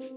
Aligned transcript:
Today 0.00 0.12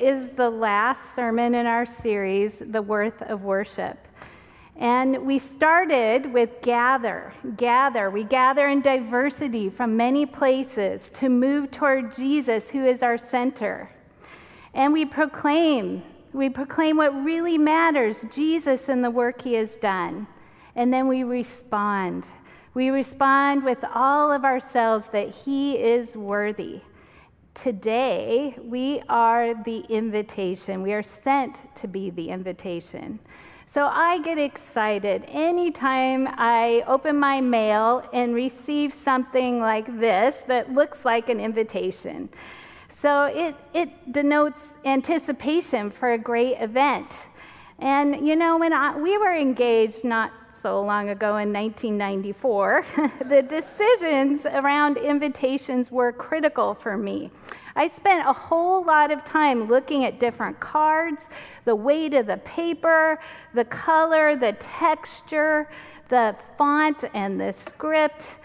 is 0.00 0.30
the 0.30 0.48
last 0.48 1.14
sermon 1.14 1.54
in 1.54 1.66
our 1.66 1.84
series, 1.84 2.60
The 2.60 2.80
Worth 2.80 3.20
of 3.20 3.44
Worship. 3.44 3.98
And 4.74 5.26
we 5.26 5.38
started 5.38 6.32
with 6.32 6.62
gather, 6.62 7.34
gather. 7.58 8.08
We 8.08 8.24
gather 8.24 8.66
in 8.68 8.80
diversity 8.80 9.68
from 9.68 9.98
many 9.98 10.24
places 10.24 11.10
to 11.10 11.28
move 11.28 11.70
toward 11.70 12.14
Jesus, 12.14 12.70
who 12.70 12.86
is 12.86 13.02
our 13.02 13.18
center. 13.18 13.90
And 14.72 14.94
we 14.94 15.04
proclaim, 15.04 16.04
we 16.34 16.50
proclaim 16.50 16.96
what 16.96 17.14
really 17.24 17.56
matters 17.56 18.24
Jesus 18.30 18.88
and 18.88 19.04
the 19.04 19.10
work 19.10 19.42
he 19.42 19.54
has 19.54 19.76
done. 19.76 20.26
And 20.74 20.92
then 20.92 21.06
we 21.06 21.22
respond. 21.22 22.26
We 22.74 22.90
respond 22.90 23.62
with 23.62 23.84
all 23.94 24.32
of 24.32 24.44
ourselves 24.44 25.06
that 25.12 25.30
he 25.30 25.78
is 25.78 26.16
worthy. 26.16 26.80
Today, 27.54 28.58
we 28.60 29.00
are 29.08 29.54
the 29.62 29.84
invitation. 29.88 30.82
We 30.82 30.92
are 30.92 31.04
sent 31.04 31.72
to 31.76 31.86
be 31.86 32.10
the 32.10 32.30
invitation. 32.30 33.20
So 33.66 33.86
I 33.86 34.20
get 34.22 34.36
excited 34.36 35.24
anytime 35.28 36.26
I 36.28 36.82
open 36.88 37.16
my 37.16 37.40
mail 37.40 38.02
and 38.12 38.34
receive 38.34 38.92
something 38.92 39.60
like 39.60 40.00
this 40.00 40.40
that 40.48 40.72
looks 40.72 41.04
like 41.04 41.28
an 41.28 41.38
invitation. 41.38 42.28
So 42.88 43.24
it, 43.24 43.56
it 43.72 44.12
denotes 44.12 44.74
anticipation 44.84 45.90
for 45.90 46.12
a 46.12 46.18
great 46.18 46.56
event. 46.60 47.26
And 47.78 48.26
you 48.26 48.36
know, 48.36 48.58
when 48.58 48.72
I, 48.72 48.96
we 48.96 49.18
were 49.18 49.34
engaged 49.34 50.04
not 50.04 50.32
so 50.52 50.80
long 50.80 51.08
ago 51.08 51.36
in 51.36 51.52
1994, 51.52 52.86
the 53.28 53.42
decisions 53.42 54.46
around 54.46 54.96
invitations 54.96 55.90
were 55.90 56.12
critical 56.12 56.74
for 56.74 56.96
me. 56.96 57.30
I 57.76 57.88
spent 57.88 58.26
a 58.26 58.32
whole 58.32 58.84
lot 58.84 59.10
of 59.10 59.24
time 59.24 59.66
looking 59.68 60.04
at 60.04 60.20
different 60.20 60.60
cards, 60.60 61.28
the 61.64 61.74
weight 61.74 62.14
of 62.14 62.26
the 62.26 62.36
paper, 62.38 63.18
the 63.52 63.64
color, 63.64 64.36
the 64.36 64.52
texture, 64.52 65.68
the 66.08 66.36
font, 66.56 67.04
and 67.12 67.40
the 67.40 67.52
script. 67.52 68.36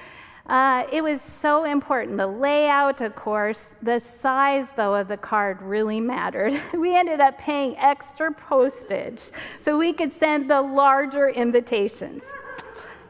Uh, 0.49 0.87
it 0.91 1.03
was 1.03 1.21
so 1.21 1.63
important. 1.63 2.17
The 2.17 2.25
layout, 2.25 3.01
of 3.01 3.13
course, 3.13 3.75
the 3.83 3.99
size, 3.99 4.71
though, 4.71 4.95
of 4.95 5.07
the 5.07 5.15
card 5.15 5.61
really 5.61 6.01
mattered. 6.01 6.59
We 6.73 6.95
ended 6.95 7.19
up 7.19 7.37
paying 7.37 7.75
extra 7.77 8.31
postage 8.33 9.29
so 9.59 9.77
we 9.77 9.93
could 9.93 10.11
send 10.11 10.49
the 10.49 10.61
larger 10.61 11.29
invitations. 11.29 12.23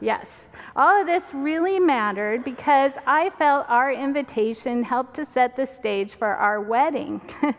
Yes. 0.02 0.50
All 0.76 1.00
of 1.00 1.08
this 1.08 1.31
really 1.34 1.80
mattered 1.80 2.44
because 2.44 2.98
I 3.08 3.30
felt 3.30 3.66
our 3.70 3.92
invitation 3.92 4.84
helped 4.84 5.14
to 5.16 5.24
set 5.24 5.56
the 5.56 5.66
stage 5.66 6.16
for 6.16 6.36
our 6.36 6.59
wedding, 6.59 7.22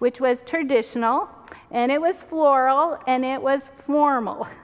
which 0.00 0.20
was 0.20 0.42
traditional, 0.42 1.28
and 1.70 1.92
it 1.92 2.00
was 2.00 2.22
floral, 2.22 2.98
and 3.06 3.24
it 3.24 3.40
was 3.40 3.68
formal. 3.68 4.48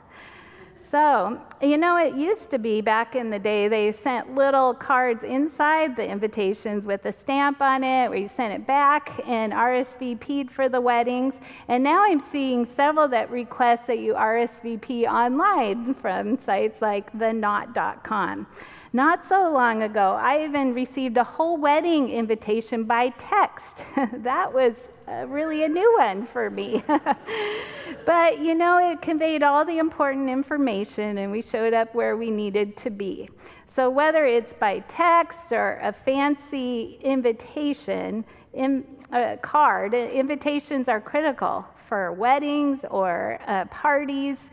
So, 0.79 1.41
you 1.61 1.79
know, 1.79 1.97
it 1.97 2.15
used 2.15 2.51
to 2.51 2.59
be 2.59 2.81
back 2.81 3.15
in 3.17 3.31
the 3.31 3.39
day, 3.39 3.67
they 3.67 3.93
sent 3.93 4.35
little 4.35 4.75
cards 4.75 5.25
inside 5.25 5.97
the 5.97 6.09
invitations 6.09 6.87
with 6.87 7.05
a 7.07 7.13
stamp 7.13 7.61
on 7.61 7.83
it, 7.83 8.09
where 8.09 8.19
you 8.19 8.29
sent 8.29 8.53
it 8.55 8.67
back 8.67 9.21
and 9.27 9.53
RSVP'd 9.53 10.51
for 10.51 10.69
the 10.69 10.81
weddings. 10.81 11.41
And 11.67 11.83
now 11.83 12.05
I'm 12.05 12.21
seeing 12.21 12.65
several 12.65 13.09
that 13.09 13.31
request 13.31 13.87
that 13.87 13.99
you 13.99 14.15
RSVP 14.15 15.05
online 15.05 15.95
from 15.95 16.37
sites 16.37 16.83
like 16.83 17.13
theknot.com. 17.13 18.47
Not 18.93 19.25
so 19.25 19.51
long 19.53 19.83
ago, 19.83 20.19
I 20.21 20.45
even 20.45 20.73
received 20.73 21.17
a 21.17 21.25
whole 21.25 21.57
wedding 21.57 22.09
invitation 22.11 22.85
by 22.85 23.11
text. 23.11 23.85
that 24.13 24.53
was 24.53 24.89
uh, 25.09 25.27
really 25.27 25.65
a 25.65 25.69
new 25.69 25.97
one 25.99 26.25
for 26.25 26.51
me. 26.51 26.83
but 28.07 28.39
you 28.39 28.55
know, 28.55 28.79
it 28.93 29.03
conveyed 29.03 29.43
all 29.43 29.65
the 29.65 29.79
important 29.79 30.31
information 30.31 31.19
and 31.19 31.33
we 31.33 31.43
showed 31.43 31.75
up 31.75 31.95
where 31.95 32.17
we 32.17 32.31
needed 32.31 32.77
to 32.79 32.91
be. 32.91 33.29
So, 33.67 33.91
whether 33.91 34.25
it's 34.25 34.55
by 34.55 34.81
text 34.81 35.53
or 35.53 35.81
a 35.83 35.93
fancy 35.93 36.99
invitation, 37.03 38.25
in, 38.57 38.85
uh, 39.13 39.37
card, 39.43 39.93
invitations 39.95 40.89
are 40.89 41.01
critical 41.01 41.67
for 41.77 42.11
weddings 42.11 42.85
or 42.91 43.39
uh, 43.47 43.67
parties. 43.67 44.51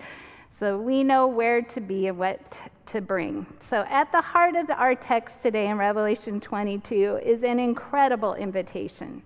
So 0.50 0.78
we 0.78 1.04
know 1.04 1.26
where 1.26 1.62
to 1.62 1.82
be 1.82 2.08
and 2.08 2.18
what 2.18 2.60
to 2.88 3.02
bring. 3.02 3.46
So, 3.60 3.86
at 3.90 4.12
the 4.12 4.22
heart 4.22 4.56
of 4.56 4.70
our 4.70 4.96
text 4.96 5.42
today 5.42 5.68
in 5.68 5.78
Revelation 5.78 6.40
22 6.40 7.20
is 7.24 7.44
an 7.44 7.60
incredible 7.60 8.34
invitation. 8.34 9.22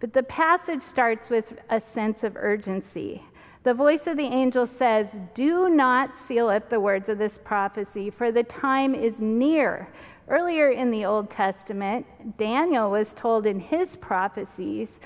But 0.00 0.14
the 0.14 0.22
passage 0.22 0.82
starts 0.82 1.28
with 1.28 1.58
a 1.68 1.78
sense 1.80 2.24
of 2.24 2.36
urgency. 2.36 3.22
The 3.62 3.74
voice 3.74 4.06
of 4.06 4.16
the 4.16 4.24
angel 4.24 4.66
says, 4.66 5.18
Do 5.34 5.68
not 5.68 6.16
seal 6.16 6.48
up 6.48 6.70
the 6.70 6.80
words 6.80 7.10
of 7.10 7.18
this 7.18 7.36
prophecy, 7.36 8.08
for 8.08 8.32
the 8.32 8.42
time 8.42 8.94
is 8.94 9.20
near. 9.20 9.88
Earlier 10.28 10.70
in 10.70 10.90
the 10.90 11.04
Old 11.04 11.28
Testament, 11.28 12.38
Daniel 12.38 12.90
was 12.90 13.12
told 13.12 13.46
in 13.46 13.60
his 13.60 13.96
prophecies 13.96 15.00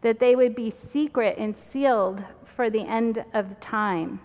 that 0.00 0.18
they 0.18 0.34
would 0.34 0.56
be 0.56 0.70
secret 0.70 1.36
and 1.38 1.56
sealed 1.56 2.24
for 2.44 2.68
the 2.68 2.82
end 2.82 3.24
of 3.32 3.60
time. 3.60 4.20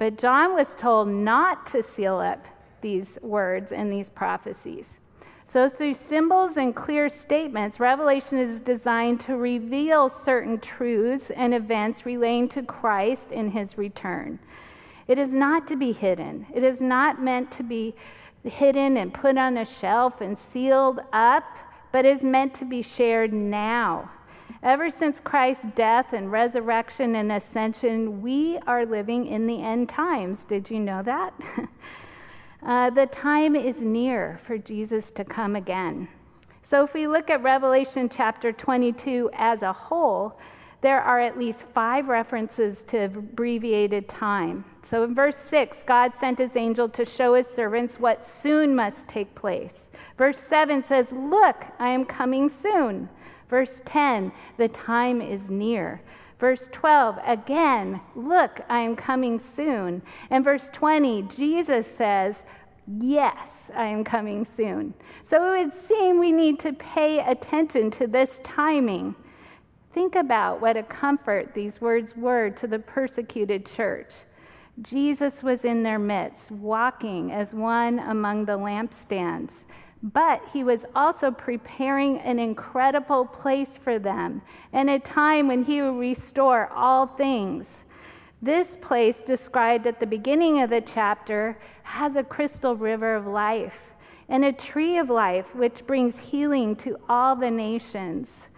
But 0.00 0.16
John 0.16 0.54
was 0.54 0.74
told 0.74 1.08
not 1.08 1.66
to 1.72 1.82
seal 1.82 2.16
up 2.20 2.46
these 2.80 3.18
words 3.20 3.70
and 3.70 3.92
these 3.92 4.08
prophecies. 4.08 4.98
So, 5.44 5.68
through 5.68 5.92
symbols 5.92 6.56
and 6.56 6.74
clear 6.74 7.10
statements, 7.10 7.78
Revelation 7.78 8.38
is 8.38 8.62
designed 8.62 9.20
to 9.20 9.36
reveal 9.36 10.08
certain 10.08 10.58
truths 10.58 11.30
and 11.30 11.52
events 11.52 12.06
relating 12.06 12.48
to 12.48 12.62
Christ 12.62 13.30
and 13.30 13.52
his 13.52 13.76
return. 13.76 14.38
It 15.06 15.18
is 15.18 15.34
not 15.34 15.68
to 15.68 15.76
be 15.76 15.92
hidden, 15.92 16.46
it 16.54 16.64
is 16.64 16.80
not 16.80 17.22
meant 17.22 17.52
to 17.52 17.62
be 17.62 17.94
hidden 18.42 18.96
and 18.96 19.12
put 19.12 19.36
on 19.36 19.58
a 19.58 19.66
shelf 19.66 20.22
and 20.22 20.38
sealed 20.38 21.00
up, 21.12 21.44
but 21.92 22.06
is 22.06 22.24
meant 22.24 22.54
to 22.54 22.64
be 22.64 22.80
shared 22.80 23.34
now 23.34 24.10
Ever 24.62 24.90
since 24.90 25.20
Christ's 25.20 25.66
death 25.74 26.12
and 26.12 26.30
resurrection 26.30 27.14
and 27.14 27.32
ascension, 27.32 28.20
we 28.20 28.58
are 28.66 28.84
living 28.84 29.26
in 29.26 29.46
the 29.46 29.62
end 29.62 29.88
times. 29.88 30.44
Did 30.44 30.68
you 30.68 30.78
know 30.78 31.02
that? 31.02 31.32
uh, 32.62 32.90
the 32.90 33.06
time 33.06 33.56
is 33.56 33.82
near 33.82 34.38
for 34.42 34.58
Jesus 34.58 35.10
to 35.12 35.24
come 35.24 35.56
again. 35.56 36.08
So, 36.62 36.84
if 36.84 36.92
we 36.92 37.08
look 37.08 37.30
at 37.30 37.42
Revelation 37.42 38.10
chapter 38.10 38.52
22 38.52 39.30
as 39.32 39.62
a 39.62 39.72
whole, 39.72 40.38
there 40.82 41.00
are 41.00 41.20
at 41.20 41.38
least 41.38 41.62
five 41.62 42.08
references 42.08 42.82
to 42.84 43.04
abbreviated 43.04 44.08
time. 44.08 44.64
So 44.82 45.04
in 45.04 45.14
verse 45.14 45.36
6, 45.36 45.82
God 45.82 46.14
sent 46.14 46.38
his 46.38 46.56
angel 46.56 46.88
to 46.90 47.04
show 47.04 47.34
his 47.34 47.46
servants 47.46 48.00
what 48.00 48.24
soon 48.24 48.74
must 48.74 49.08
take 49.08 49.34
place. 49.34 49.90
Verse 50.16 50.38
7 50.38 50.82
says, 50.82 51.12
Look, 51.12 51.66
I 51.78 51.90
am 51.90 52.06
coming 52.06 52.48
soon. 52.48 53.10
Verse 53.50 53.82
10, 53.84 54.30
the 54.58 54.68
time 54.68 55.20
is 55.20 55.50
near. 55.50 56.00
Verse 56.38 56.68
12, 56.72 57.18
again, 57.26 58.00
look, 58.14 58.60
I 58.68 58.78
am 58.78 58.94
coming 58.94 59.40
soon. 59.40 60.02
And 60.30 60.44
verse 60.44 60.70
20, 60.72 61.22
Jesus 61.22 61.86
says, 61.86 62.44
Yes, 62.86 63.70
I 63.74 63.86
am 63.86 64.04
coming 64.04 64.44
soon. 64.44 64.94
So 65.22 65.54
it 65.54 65.64
would 65.64 65.74
seem 65.74 66.18
we 66.18 66.32
need 66.32 66.58
to 66.60 66.72
pay 66.72 67.18
attention 67.18 67.90
to 67.92 68.06
this 68.06 68.40
timing. 68.42 69.16
Think 69.92 70.14
about 70.14 70.60
what 70.60 70.76
a 70.76 70.82
comfort 70.82 71.54
these 71.54 71.80
words 71.80 72.16
were 72.16 72.50
to 72.50 72.66
the 72.66 72.78
persecuted 72.78 73.66
church. 73.66 74.14
Jesus 74.80 75.42
was 75.42 75.64
in 75.64 75.82
their 75.82 75.98
midst, 75.98 76.50
walking 76.50 77.30
as 77.32 77.52
one 77.52 77.98
among 77.98 78.44
the 78.44 78.58
lampstands. 78.58 79.64
But 80.02 80.42
he 80.52 80.64
was 80.64 80.86
also 80.94 81.30
preparing 81.30 82.18
an 82.18 82.38
incredible 82.38 83.26
place 83.26 83.76
for 83.76 83.98
them 83.98 84.42
and 84.72 84.88
a 84.88 84.98
time 84.98 85.46
when 85.48 85.64
he 85.64 85.82
will 85.82 85.98
restore 85.98 86.68
all 86.68 87.06
things. 87.06 87.84
This 88.42 88.78
place, 88.80 89.20
described 89.20 89.86
at 89.86 90.00
the 90.00 90.06
beginning 90.06 90.60
of 90.62 90.70
the 90.70 90.80
chapter, 90.80 91.58
has 91.82 92.16
a 92.16 92.24
crystal 92.24 92.74
river 92.74 93.14
of 93.14 93.26
life 93.26 93.92
and 94.28 94.44
a 94.44 94.52
tree 94.52 94.96
of 94.96 95.10
life 95.10 95.54
which 95.54 95.86
brings 95.86 96.30
healing 96.30 96.76
to 96.76 96.98
all 97.08 97.36
the 97.36 97.50
nations. 97.50 98.48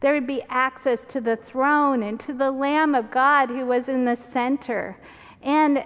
There 0.00 0.12
would 0.12 0.26
be 0.26 0.42
access 0.48 1.04
to 1.06 1.20
the 1.20 1.36
throne 1.36 2.02
and 2.02 2.20
to 2.20 2.34
the 2.34 2.50
Lamb 2.50 2.94
of 2.94 3.10
God 3.10 3.48
who 3.48 3.64
was 3.64 3.88
in 3.88 4.04
the 4.04 4.16
center. 4.16 4.98
And 5.42 5.84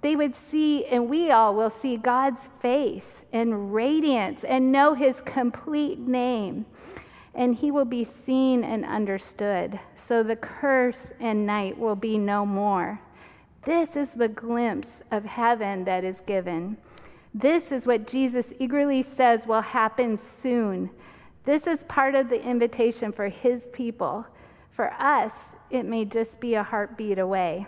they 0.00 0.16
would 0.16 0.34
see, 0.34 0.84
and 0.84 1.08
we 1.08 1.30
all 1.30 1.54
will 1.54 1.70
see 1.70 1.96
God's 1.96 2.48
face 2.60 3.24
and 3.32 3.72
radiance 3.74 4.44
and 4.44 4.72
know 4.72 4.94
his 4.94 5.20
complete 5.20 5.98
name. 5.98 6.66
and 7.38 7.54
he 7.54 7.70
will 7.70 7.84
be 7.84 8.02
seen 8.02 8.64
and 8.64 8.84
understood. 8.84 9.78
So 9.94 10.24
the 10.24 10.34
curse 10.34 11.12
and 11.20 11.46
night 11.46 11.78
will 11.78 11.94
be 11.94 12.18
no 12.18 12.44
more. 12.44 13.00
This 13.64 13.94
is 13.94 14.12
the 14.12 14.26
glimpse 14.28 15.02
of 15.12 15.24
heaven 15.24 15.84
that 15.84 16.02
is 16.02 16.20
given. 16.20 16.78
This 17.32 17.70
is 17.70 17.86
what 17.86 18.08
Jesus 18.08 18.52
eagerly 18.58 19.02
says 19.02 19.46
will 19.46 19.60
happen 19.60 20.16
soon. 20.16 20.90
This 21.44 21.68
is 21.68 21.84
part 21.84 22.16
of 22.16 22.28
the 22.28 22.42
invitation 22.42 23.12
for 23.12 23.28
his 23.28 23.68
people. 23.68 24.26
For 24.70 24.92
us, 24.94 25.50
it 25.70 25.84
may 25.84 26.04
just 26.04 26.40
be 26.40 26.54
a 26.54 26.64
heartbeat 26.64 27.20
away. 27.20 27.66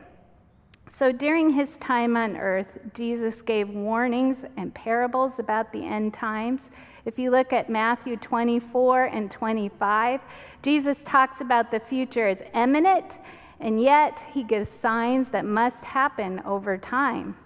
So 0.93 1.13
during 1.13 1.51
his 1.51 1.77
time 1.77 2.17
on 2.17 2.37
earth, 2.37 2.93
Jesus 2.95 3.43
gave 3.43 3.69
warnings 3.69 4.45
and 4.57 4.75
parables 4.75 5.39
about 5.39 5.73
the 5.73 5.85
end 5.85 6.13
times. 6.13 6.73
If 7.05 7.17
you 7.17 7.31
look 7.31 7.53
at 7.53 7.71
Matthew 7.71 8.17
24 8.17 9.05
and 9.05 9.31
25, 9.31 10.21
Jesus 10.65 11.05
talks 11.05 11.41
about 11.41 11.71
the 11.71 11.79
future 11.79 12.27
as 12.27 12.43
imminent, 12.57 13.21
and 13.61 13.81
yet 13.81 14.27
he 14.35 14.43
gives 14.43 14.69
signs 14.69 15.29
that 15.29 15.45
must 15.45 15.85
happen 15.85 16.41
over 16.41 16.77
time. 16.77 17.37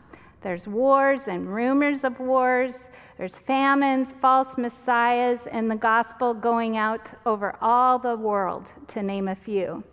There's 0.40 0.66
wars 0.66 1.28
and 1.28 1.46
rumors 1.46 2.02
of 2.02 2.20
wars, 2.20 2.88
there's 3.18 3.36
famines, 3.36 4.14
false 4.22 4.56
messiahs, 4.56 5.46
and 5.46 5.70
the 5.70 5.76
gospel 5.76 6.32
going 6.32 6.78
out 6.78 7.12
over 7.26 7.56
all 7.60 7.98
the 7.98 8.16
world, 8.16 8.72
to 8.88 9.02
name 9.02 9.28
a 9.28 9.34
few. 9.34 9.84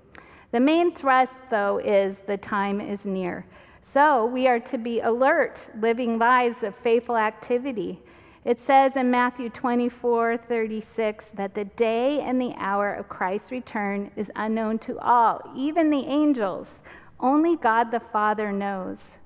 The 0.51 0.59
main 0.59 0.93
thrust, 0.93 1.39
though, 1.49 1.77
is 1.77 2.19
the 2.19 2.37
time 2.37 2.81
is 2.81 3.05
near. 3.05 3.45
So 3.81 4.25
we 4.25 4.47
are 4.47 4.59
to 4.59 4.77
be 4.77 4.99
alert, 4.99 5.69
living 5.79 6.19
lives 6.19 6.61
of 6.61 6.75
faithful 6.75 7.17
activity. 7.17 7.99
It 8.43 8.59
says 8.59 8.95
in 8.95 9.09
Matthew 9.09 9.49
24 9.49 10.37
36 10.37 11.29
that 11.35 11.55
the 11.55 11.65
day 11.65 12.19
and 12.19 12.41
the 12.41 12.53
hour 12.57 12.93
of 12.93 13.07
Christ's 13.07 13.51
return 13.51 14.11
is 14.15 14.31
unknown 14.35 14.79
to 14.79 14.99
all, 14.99 15.41
even 15.55 15.89
the 15.89 16.05
angels. 16.05 16.81
Only 17.19 17.55
God 17.55 17.91
the 17.91 17.99
Father 17.99 18.51
knows. 18.51 19.19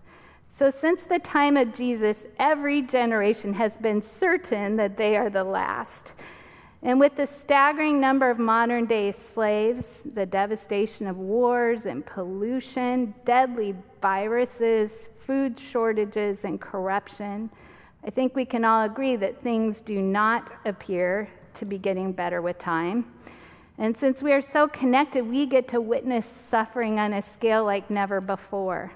So, 0.50 0.69
since 0.69 1.04
the 1.04 1.19
time 1.19 1.57
of 1.57 1.74
Jesus, 1.74 2.27
every 2.38 2.81
generation 2.81 3.54
has 3.54 3.77
been 3.77 4.01
certain 4.01 4.75
that 4.75 4.98
they 4.98 5.18
are 5.18 5.30
the 5.30 5.44
last. 5.44 6.12
And 6.86 7.00
with 7.00 7.16
the 7.16 7.26
staggering 7.26 8.00
number 8.00 8.30
of 8.30 8.38
modern 8.38 8.86
day 8.86 9.12
slaves, 9.12 10.04
the 10.06 10.28
devastation 10.28 11.08
of 11.08 11.18
wars 11.18 11.88
and 11.88 12.06
pollution, 12.06 13.16
deadly 13.26 13.74
viruses, 14.04 15.10
food 15.18 15.58
shortages, 15.58 16.46
and 16.46 16.62
corruption, 16.62 17.50
I 18.06 18.12
think 18.12 18.36
we 18.36 18.46
can 18.46 18.64
all 18.64 18.84
agree 18.84 19.16
that 19.16 19.42
things 19.42 19.82
do 19.82 20.00
not 20.00 20.52
appear 20.64 21.28
to 21.56 21.66
be 21.66 21.80
getting 21.80 22.14
better 22.14 22.40
with 22.40 22.60
time. 22.60 23.12
And 23.80 23.98
since 23.98 24.22
we 24.22 24.32
are 24.32 24.40
so 24.40 24.68
connected, 24.68 25.28
we 25.28 25.48
get 25.48 25.68
to 25.70 25.82
witness 25.82 26.28
suffering 26.28 27.00
on 27.00 27.14
a 27.14 27.22
scale 27.24 27.66
like 27.66 27.90
never 27.90 28.22
before. 28.22 28.94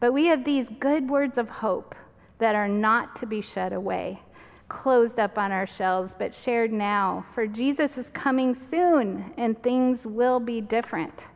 But 0.00 0.12
we 0.12 0.26
have 0.26 0.44
these 0.44 0.68
good 0.68 1.08
words 1.08 1.38
of 1.38 1.48
hope 1.48 1.94
that 2.38 2.56
are 2.56 2.66
not 2.66 3.14
to 3.16 3.26
be 3.26 3.40
shed 3.40 3.72
away 3.72 4.20
closed 4.74 5.20
up 5.20 5.38
on 5.38 5.52
our 5.52 5.66
shelves, 5.66 6.16
but 6.18 6.34
shared 6.34 6.72
now. 6.72 7.24
For 7.32 7.46
Jesus 7.46 7.96
is 7.96 8.10
coming 8.10 8.56
soon, 8.56 9.32
and 9.36 9.62
things 9.62 10.04
will 10.04 10.40
be 10.40 10.60
different. 10.60 11.26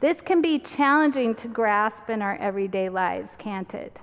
This 0.00 0.20
can 0.20 0.42
be 0.42 0.58
challenging 0.58 1.36
to 1.36 1.46
grasp 1.46 2.10
in 2.10 2.20
our 2.20 2.36
everyday 2.36 2.88
lives, 2.88 3.36
can't 3.38 3.72
it? 3.74 4.00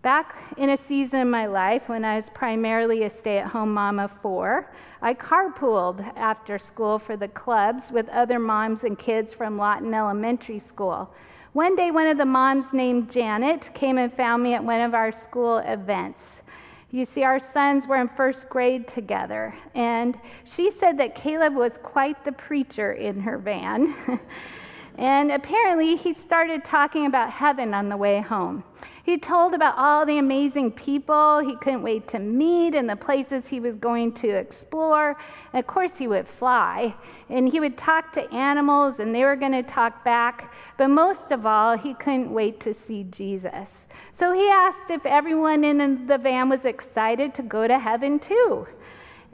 Back 0.00 0.34
in 0.56 0.70
a 0.70 0.76
season 0.76 1.20
in 1.20 1.30
my 1.30 1.46
life 1.46 1.88
when 1.88 2.04
I 2.04 2.16
was 2.16 2.30
primarily 2.30 3.02
a 3.04 3.10
stay 3.10 3.38
at 3.38 3.48
home 3.48 3.74
mom 3.74 3.98
of 3.98 4.10
four, 4.10 4.72
I 5.02 5.12
carpooled 5.12 6.00
after 6.16 6.58
school 6.58 6.98
for 6.98 7.16
the 7.16 7.28
clubs 7.28 7.90
with 7.92 8.08
other 8.08 8.38
moms 8.38 8.82
and 8.82 8.98
kids 8.98 9.34
from 9.34 9.58
Lawton 9.58 9.92
Elementary 9.92 10.58
School. 10.58 11.14
One 11.52 11.76
day, 11.76 11.90
one 11.90 12.06
of 12.06 12.18
the 12.18 12.24
moms 12.24 12.72
named 12.72 13.10
Janet 13.10 13.70
came 13.74 13.98
and 13.98 14.12
found 14.12 14.42
me 14.42 14.54
at 14.54 14.64
one 14.64 14.80
of 14.80 14.94
our 14.94 15.12
school 15.12 15.58
events. 15.58 16.42
You 16.94 17.04
see, 17.04 17.24
our 17.24 17.40
sons 17.40 17.88
were 17.88 17.96
in 17.96 18.06
first 18.06 18.48
grade 18.48 18.86
together, 18.86 19.52
and 19.74 20.16
she 20.44 20.70
said 20.70 20.96
that 20.98 21.16
Caleb 21.16 21.56
was 21.56 21.76
quite 21.82 22.24
the 22.24 22.30
preacher 22.30 22.92
in 22.92 23.22
her 23.22 23.36
van. 23.36 23.92
and 24.96 25.32
apparently, 25.32 25.96
he 25.96 26.14
started 26.14 26.64
talking 26.64 27.04
about 27.04 27.32
heaven 27.32 27.74
on 27.74 27.88
the 27.88 27.96
way 27.96 28.20
home. 28.20 28.62
He 29.04 29.18
told 29.18 29.52
about 29.52 29.76
all 29.76 30.06
the 30.06 30.16
amazing 30.16 30.72
people 30.72 31.40
he 31.40 31.56
couldn't 31.56 31.82
wait 31.82 32.08
to 32.08 32.18
meet 32.18 32.74
and 32.74 32.88
the 32.88 32.96
places 32.96 33.48
he 33.48 33.60
was 33.60 33.76
going 33.76 34.12
to 34.14 34.30
explore. 34.30 35.18
And 35.52 35.60
of 35.60 35.66
course, 35.66 35.98
he 35.98 36.08
would 36.08 36.26
fly 36.26 36.94
and 37.28 37.46
he 37.46 37.60
would 37.60 37.76
talk 37.76 38.14
to 38.14 38.32
animals 38.32 39.00
and 39.00 39.14
they 39.14 39.22
were 39.22 39.36
going 39.36 39.52
to 39.52 39.62
talk 39.62 40.04
back. 40.04 40.54
But 40.78 40.88
most 40.88 41.30
of 41.32 41.44
all, 41.44 41.76
he 41.76 41.92
couldn't 41.92 42.32
wait 42.32 42.60
to 42.60 42.72
see 42.72 43.04
Jesus. 43.04 43.84
So 44.10 44.32
he 44.32 44.48
asked 44.48 44.90
if 44.90 45.04
everyone 45.04 45.64
in 45.64 46.06
the 46.06 46.16
van 46.16 46.48
was 46.48 46.64
excited 46.64 47.34
to 47.34 47.42
go 47.42 47.68
to 47.68 47.78
heaven 47.78 48.18
too. 48.18 48.66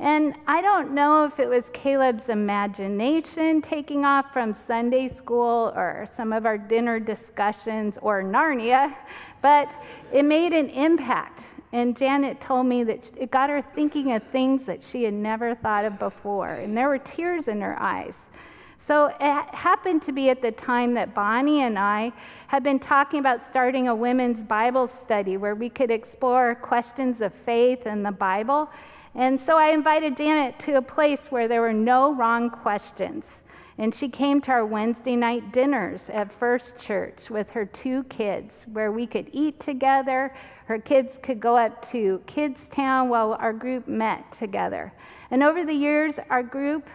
And 0.00 0.34
I 0.46 0.62
don't 0.62 0.92
know 0.94 1.26
if 1.26 1.38
it 1.38 1.46
was 1.46 1.68
Caleb's 1.74 2.30
imagination 2.30 3.60
taking 3.60 4.06
off 4.06 4.32
from 4.32 4.54
Sunday 4.54 5.08
school 5.08 5.74
or 5.76 6.06
some 6.08 6.32
of 6.32 6.46
our 6.46 6.56
dinner 6.56 6.98
discussions 6.98 7.98
or 8.00 8.22
Narnia, 8.22 8.94
but 9.42 9.70
it 10.10 10.24
made 10.24 10.54
an 10.54 10.70
impact. 10.70 11.44
And 11.72 11.94
Janet 11.94 12.40
told 12.40 12.64
me 12.64 12.82
that 12.84 13.10
it 13.14 13.30
got 13.30 13.50
her 13.50 13.60
thinking 13.60 14.12
of 14.12 14.22
things 14.22 14.64
that 14.64 14.82
she 14.82 15.02
had 15.04 15.12
never 15.12 15.54
thought 15.54 15.84
of 15.84 15.98
before. 15.98 16.54
And 16.54 16.74
there 16.74 16.88
were 16.88 16.98
tears 16.98 17.46
in 17.46 17.60
her 17.60 17.78
eyes. 17.78 18.30
So 18.78 19.08
it 19.20 19.54
happened 19.54 20.00
to 20.04 20.12
be 20.12 20.30
at 20.30 20.40
the 20.40 20.50
time 20.50 20.94
that 20.94 21.14
Bonnie 21.14 21.60
and 21.60 21.78
I 21.78 22.14
had 22.46 22.62
been 22.62 22.78
talking 22.78 23.20
about 23.20 23.42
starting 23.42 23.86
a 23.86 23.94
women's 23.94 24.42
Bible 24.44 24.86
study 24.86 25.36
where 25.36 25.54
we 25.54 25.68
could 25.68 25.90
explore 25.90 26.54
questions 26.54 27.20
of 27.20 27.34
faith 27.34 27.82
and 27.84 28.06
the 28.06 28.12
Bible. 28.12 28.70
And 29.14 29.40
so 29.40 29.58
I 29.58 29.70
invited 29.70 30.16
Janet 30.16 30.58
to 30.60 30.76
a 30.76 30.82
place 30.82 31.28
where 31.28 31.48
there 31.48 31.60
were 31.60 31.72
no 31.72 32.14
wrong 32.14 32.48
questions. 32.48 33.42
And 33.76 33.94
she 33.94 34.08
came 34.08 34.40
to 34.42 34.52
our 34.52 34.66
Wednesday 34.66 35.16
night 35.16 35.52
dinners 35.52 36.10
at 36.10 36.30
First 36.30 36.78
Church 36.78 37.30
with 37.30 37.52
her 37.52 37.64
two 37.64 38.04
kids, 38.04 38.66
where 38.70 38.92
we 38.92 39.06
could 39.06 39.30
eat 39.32 39.58
together. 39.58 40.34
Her 40.66 40.78
kids 40.78 41.18
could 41.22 41.40
go 41.40 41.56
up 41.56 41.88
to 41.90 42.22
Kids 42.26 42.68
Town 42.68 43.08
while 43.08 43.32
our 43.32 43.54
group 43.54 43.88
met 43.88 44.32
together. 44.32 44.92
And 45.30 45.42
over 45.42 45.64
the 45.64 45.74
years, 45.74 46.18
our 46.28 46.42
group, 46.42 46.88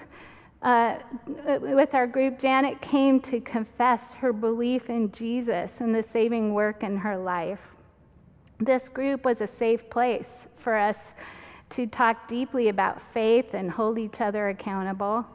uh, 0.61 0.97
with 1.59 1.95
our 1.95 2.07
group, 2.07 2.39
Janet 2.39 2.81
came 2.81 3.19
to 3.21 3.41
confess 3.41 4.13
her 4.15 4.31
belief 4.31 4.89
in 4.89 5.11
Jesus 5.11 5.81
and 5.81 5.94
the 5.94 6.03
saving 6.03 6.54
work 6.54 6.83
in 6.83 6.97
her 6.97 7.18
life. 7.18 7.75
This 8.59 8.87
group 8.90 9.25
was 9.25 9.42
a 9.42 9.47
safe 9.47 9.90
place 9.90 10.47
for 10.56 10.78
us 10.78 11.13
to 11.72 11.88
talk 11.88 12.28
deeply 12.28 12.68
about 12.69 13.02
faith 13.02 13.54
and 13.54 13.72
hold 13.72 13.98
each 13.98 14.22
other 14.22 14.50
accountable. 14.50 15.26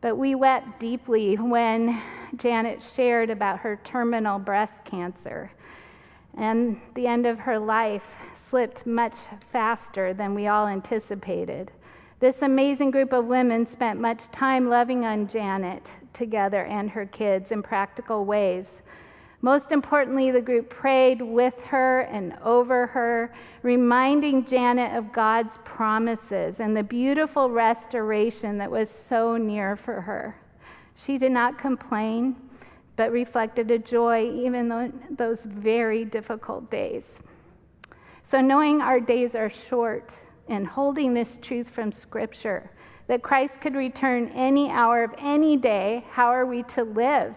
But 0.00 0.16
we 0.18 0.34
wept 0.34 0.80
deeply 0.80 1.36
when 1.36 2.00
Janet 2.36 2.82
shared 2.82 3.30
about 3.30 3.60
her 3.60 3.80
terminal 3.82 4.38
breast 4.38 4.84
cancer. 4.84 5.52
And 6.36 6.80
the 6.94 7.06
end 7.06 7.26
of 7.26 7.40
her 7.40 7.58
life 7.58 8.16
slipped 8.34 8.86
much 8.86 9.14
faster 9.50 10.12
than 10.12 10.34
we 10.34 10.46
all 10.46 10.66
anticipated. 10.66 11.70
This 12.20 12.42
amazing 12.42 12.90
group 12.90 13.12
of 13.12 13.26
women 13.26 13.66
spent 13.66 14.00
much 14.00 14.30
time 14.30 14.68
loving 14.68 15.04
on 15.04 15.28
Janet 15.28 15.92
together 16.12 16.64
and 16.64 16.90
her 16.90 17.06
kids 17.06 17.50
in 17.50 17.62
practical 17.62 18.24
ways. 18.24 18.82
Most 19.44 19.72
importantly, 19.72 20.30
the 20.30 20.40
group 20.40 20.70
prayed 20.70 21.20
with 21.20 21.64
her 21.64 22.00
and 22.00 22.34
over 22.42 22.86
her, 22.86 23.30
reminding 23.62 24.46
Janet 24.46 24.96
of 24.96 25.12
God's 25.12 25.58
promises 25.66 26.60
and 26.60 26.74
the 26.74 26.82
beautiful 26.82 27.50
restoration 27.50 28.56
that 28.56 28.70
was 28.70 28.88
so 28.88 29.36
near 29.36 29.76
for 29.76 30.00
her. 30.00 30.40
She 30.96 31.18
did 31.18 31.32
not 31.32 31.58
complain, 31.58 32.36
but 32.96 33.12
reflected 33.12 33.70
a 33.70 33.78
joy 33.78 34.32
even 34.32 34.72
in 34.72 35.00
those 35.10 35.44
very 35.44 36.06
difficult 36.06 36.70
days. 36.70 37.20
So, 38.22 38.40
knowing 38.40 38.80
our 38.80 38.98
days 38.98 39.34
are 39.34 39.50
short 39.50 40.14
and 40.48 40.68
holding 40.68 41.12
this 41.12 41.36
truth 41.36 41.68
from 41.68 41.92
Scripture, 41.92 42.70
that 43.08 43.20
Christ 43.20 43.60
could 43.60 43.74
return 43.74 44.28
any 44.28 44.70
hour 44.70 45.04
of 45.04 45.10
any 45.18 45.58
day, 45.58 46.06
how 46.12 46.28
are 46.28 46.46
we 46.46 46.62
to 46.62 46.82
live? 46.82 47.36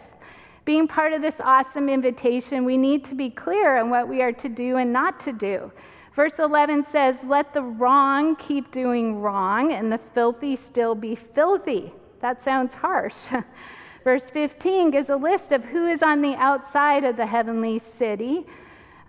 Being 0.67 0.85
part 0.85 1.13
of 1.13 1.21
this 1.21 1.39
awesome 1.39 1.87
invitation, 1.87 2.65
we 2.65 2.75
need 2.75 3.05
to 3.05 3.15
be 3.15 3.29
clear 3.29 3.77
on 3.77 3.89
what 3.89 4.09
we 4.09 4.21
are 4.21 4.33
to 4.33 4.49
do 4.49 4.75
and 4.75 4.91
not 4.91 5.17
to 5.17 5.31
do. 5.31 5.71
Verse 6.11 6.39
11 6.39 6.83
says, 6.83 7.21
Let 7.25 7.53
the 7.53 7.61
wrong 7.61 8.35
keep 8.35 8.69
doing 8.69 9.21
wrong, 9.21 9.71
and 9.71 9.89
the 9.89 9.97
filthy 9.97 10.57
still 10.57 10.93
be 10.93 11.15
filthy. 11.15 11.93
That 12.19 12.41
sounds 12.41 12.75
harsh. 12.75 13.15
Verse 14.03 14.29
15 14.29 14.91
gives 14.91 15.09
a 15.09 15.15
list 15.15 15.53
of 15.53 15.63
who 15.63 15.87
is 15.87 16.03
on 16.03 16.21
the 16.21 16.35
outside 16.35 17.05
of 17.05 17.15
the 17.15 17.27
heavenly 17.27 17.79
city. 17.79 18.45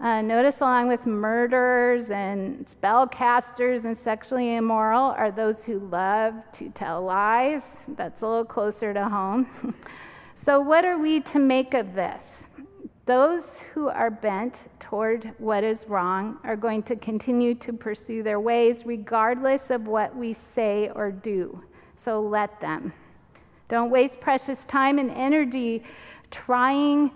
Uh, 0.01 0.23
notice, 0.23 0.61
along 0.61 0.87
with 0.87 1.07
murderers 1.07 2.09
and 2.09 2.67
spellcasters 2.67 3.85
and 3.85 3.97
sexually 3.97 4.55
immoral, 4.55 5.07
are 5.07 5.33
those 5.33 5.65
who 5.65 5.81
love 5.81 6.35
to 6.53 6.71
tell 6.71 7.03
lies. 7.03 7.83
That's 7.89 8.23
a 8.23 8.29
little 8.29 8.45
closer 8.45 8.95
to 8.95 9.09
home. 9.09 9.75
so, 10.41 10.61
what 10.61 10.85
are 10.85 10.97
we 10.97 11.19
to 11.21 11.41
make 11.41 11.75
of 11.75 11.95
this? 11.95 12.45
Those 13.07 13.65
who 13.75 13.89
are 13.89 14.09
bent 14.09 14.69
toward 14.79 15.33
what 15.39 15.65
is 15.65 15.87
wrong 15.89 16.39
are 16.45 16.55
going 16.55 16.85
to 16.85 16.95
continue 16.95 17.57
to 17.57 17.73
pursue 17.73 18.23
their 18.23 18.39
ways 18.39 18.87
regardless 18.87 19.69
of 19.69 19.89
what 19.89 20.15
we 20.15 20.33
say 20.33 20.91
or 20.95 21.11
do. 21.11 21.65
So 21.97 22.21
let 22.21 22.61
them. 22.61 22.93
Don't 23.69 23.91
waste 23.91 24.21
precious 24.21 24.65
time 24.65 25.01
and 25.01 25.11
energy 25.11 25.83
trying 26.31 27.11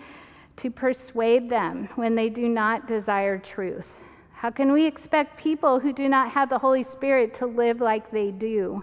to 0.56 0.68
persuade 0.68 1.48
them 1.48 1.90
when 1.94 2.16
they 2.16 2.28
do 2.28 2.48
not 2.48 2.88
desire 2.88 3.38
truth. 3.38 4.08
How 4.32 4.50
can 4.50 4.72
we 4.72 4.84
expect 4.84 5.40
people 5.40 5.78
who 5.78 5.92
do 5.92 6.08
not 6.08 6.32
have 6.32 6.48
the 6.48 6.58
Holy 6.58 6.82
Spirit 6.82 7.34
to 7.34 7.46
live 7.46 7.80
like 7.80 8.10
they 8.10 8.32
do? 8.32 8.82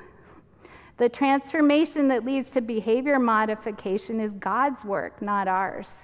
The 0.99 1.07
transformation 1.07 2.09
that 2.09 2.25
leads 2.25 2.49
to 2.51 2.61
behavior 2.61 3.19
modification 3.19 4.19
is 4.19 4.33
God's 4.33 4.83
work, 4.83 5.21
not 5.21 5.47
ours. 5.47 6.03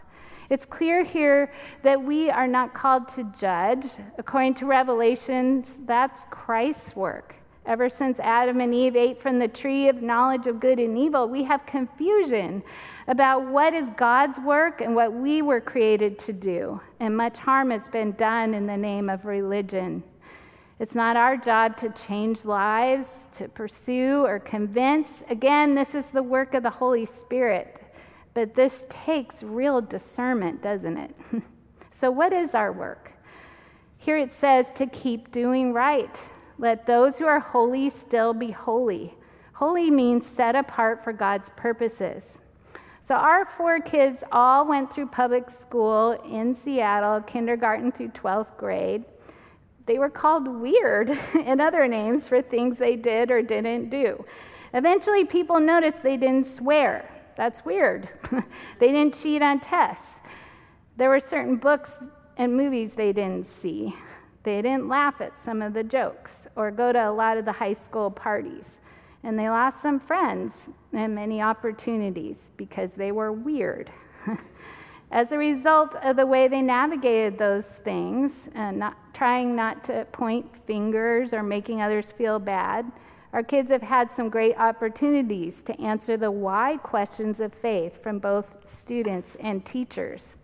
It's 0.50 0.64
clear 0.66 1.04
here 1.04 1.52
that 1.84 2.02
we 2.02 2.30
are 2.30 2.48
not 2.48 2.74
called 2.74 3.10
to 3.10 3.30
judge. 3.38 3.86
According 4.18 4.54
to 4.56 4.66
Revelations, 4.66 5.80
that's 5.86 6.25
Christ's 6.30 6.96
work. 6.96 7.36
Ever 7.66 7.90
since 7.90 8.22
Adam 8.22 8.62
and 8.62 8.74
Eve 8.74 8.96
ate 8.96 9.18
from 9.18 9.40
the 9.40 9.50
tree 9.50 9.90
of 9.90 10.02
knowledge 10.02 10.48
of 10.48 10.62
good 10.62 10.80
and 10.80 10.98
evil, 10.98 11.28
we 11.28 11.44
have 11.44 11.66
confusion 11.66 12.64
about 13.08 13.46
what 13.46 13.74
is 13.74 13.90
God's 13.98 14.40
work 14.40 14.80
and 14.80 14.96
what 14.96 15.12
we 15.12 15.42
were 15.42 15.60
created 15.60 16.18
to 16.20 16.32
do. 16.32 16.80
And 17.02 17.18
much 17.18 17.40
harm 17.40 17.72
has 17.72 17.90
been 17.90 18.14
done 18.14 18.54
in 18.54 18.66
the 18.66 18.78
name 18.78 19.10
of 19.10 19.25
religion. 19.25 20.04
It's 20.77 20.96
not 20.96 21.15
our 21.15 21.38
job 21.38 21.77
to 21.77 21.89
change 21.89 22.44
lives, 22.44 23.29
to 23.34 23.48
pursue 23.48 24.25
or 24.25 24.39
convince. 24.39 25.24
Again, 25.29 25.74
this 25.74 25.96
is 25.96 26.10
the 26.10 26.24
work 26.24 26.53
of 26.53 26.63
the 26.63 26.70
Holy 26.70 27.05
Spirit. 27.05 27.82
But 28.34 28.55
this 28.55 28.86
takes 28.89 29.41
real 29.41 29.79
discernment, 29.79 30.62
doesn't 30.62 30.98
it? 30.98 31.15
so, 31.91 32.12
what 32.12 32.34
is 32.34 32.53
our 32.53 32.74
work? 32.74 33.13
Here 33.98 34.17
it 34.17 34.34
says 34.34 34.70
to 34.72 34.86
keep 34.86 35.32
doing 35.32 35.72
right. 35.72 36.20
Let 36.58 36.86
those 36.86 37.17
who 37.20 37.25
are 37.25 37.39
holy 37.39 37.89
still 37.89 38.34
be 38.34 38.51
holy. 38.51 39.13
Holy 39.53 39.89
means 39.89 40.27
set 40.27 40.58
apart 40.58 41.01
for 41.01 41.13
God's 41.13 41.50
purposes. 41.55 42.41
So, 43.01 43.15
our 43.15 43.46
four 43.46 43.79
kids 43.79 44.25
all 44.29 44.67
went 44.67 44.91
through 44.91 45.08
public 45.08 45.50
school 45.50 46.12
in 46.29 46.53
Seattle, 46.53 47.22
kindergarten 47.22 47.94
through 47.94 48.10
12th 48.10 48.58
grade. 48.58 49.05
They 49.86 50.00
were 50.00 50.10
called 50.10 50.48
weird 50.48 51.10
and 51.44 51.62
other 51.62 51.88
names 51.88 52.27
for 52.27 52.42
things 52.42 52.77
they 52.77 52.96
did 52.96 53.32
or 53.32 53.42
didn't 53.42 53.89
do. 53.89 54.25
Eventually, 54.74 55.24
people 55.24 55.60
noticed 55.60 56.04
they 56.04 56.18
didn't 56.18 56.48
swear. 56.48 57.10
That's 57.38 57.63
weird. 57.65 58.10
they 58.80 58.88
didn't 58.92 59.15
cheat 59.15 59.42
on 59.42 59.60
tests. 59.60 60.20
There 60.98 61.10
were 61.10 61.20
certain 61.20 61.58
books 61.58 61.94
and 62.38 62.56
movies 62.56 62.94
they 62.94 63.13
didn't 63.13 63.46
see. 63.46 63.94
They 64.44 64.62
didn't 64.62 64.88
laugh 64.88 65.22
at 65.22 65.38
some 65.38 65.62
of 65.62 65.74
the 65.74 65.84
jokes 65.84 66.48
or 66.56 66.72
go 66.72 66.92
to 66.92 67.10
a 67.10 67.12
lot 67.12 67.38
of 67.38 67.46
the 67.46 67.54
high 67.54 67.74
school 67.74 68.12
parties. 68.12 68.80
And 69.24 69.39
they 69.39 69.50
lost 69.50 69.82
some 69.82 70.00
friends 70.00 70.70
and 70.94 71.15
many 71.15 71.42
opportunities 71.42 72.51
because 72.56 72.94
they 72.94 73.12
were 73.12 73.32
weird. 73.32 73.92
As 75.12 75.32
a 75.32 75.38
result 75.38 75.96
of 75.96 76.16
the 76.16 76.26
way 76.26 76.48
they 76.48 76.62
navigated 76.62 77.38
those 77.38 77.74
things, 77.74 78.50
and 78.56 78.80
not, 78.80 78.98
trying 79.14 79.56
not 79.56 79.84
to 79.86 80.06
point 80.12 80.56
fingers 80.66 81.34
or 81.34 81.44
making 81.44 81.82
others 81.82 82.06
feel 82.06 82.40
bad, 82.40 82.92
our 83.32 83.44
kids 83.44 83.70
have 83.70 83.82
had 83.82 84.12
some 84.12 84.30
great 84.30 84.56
opportunities 84.58 85.62
to 85.64 85.80
answer 85.80 86.16
the 86.16 86.32
why 86.32 86.78
questions 86.78 87.40
of 87.40 87.54
faith 87.54 88.02
from 88.02 88.20
both 88.20 88.58
students 88.66 89.36
and 89.42 89.66
teachers. 89.66 90.38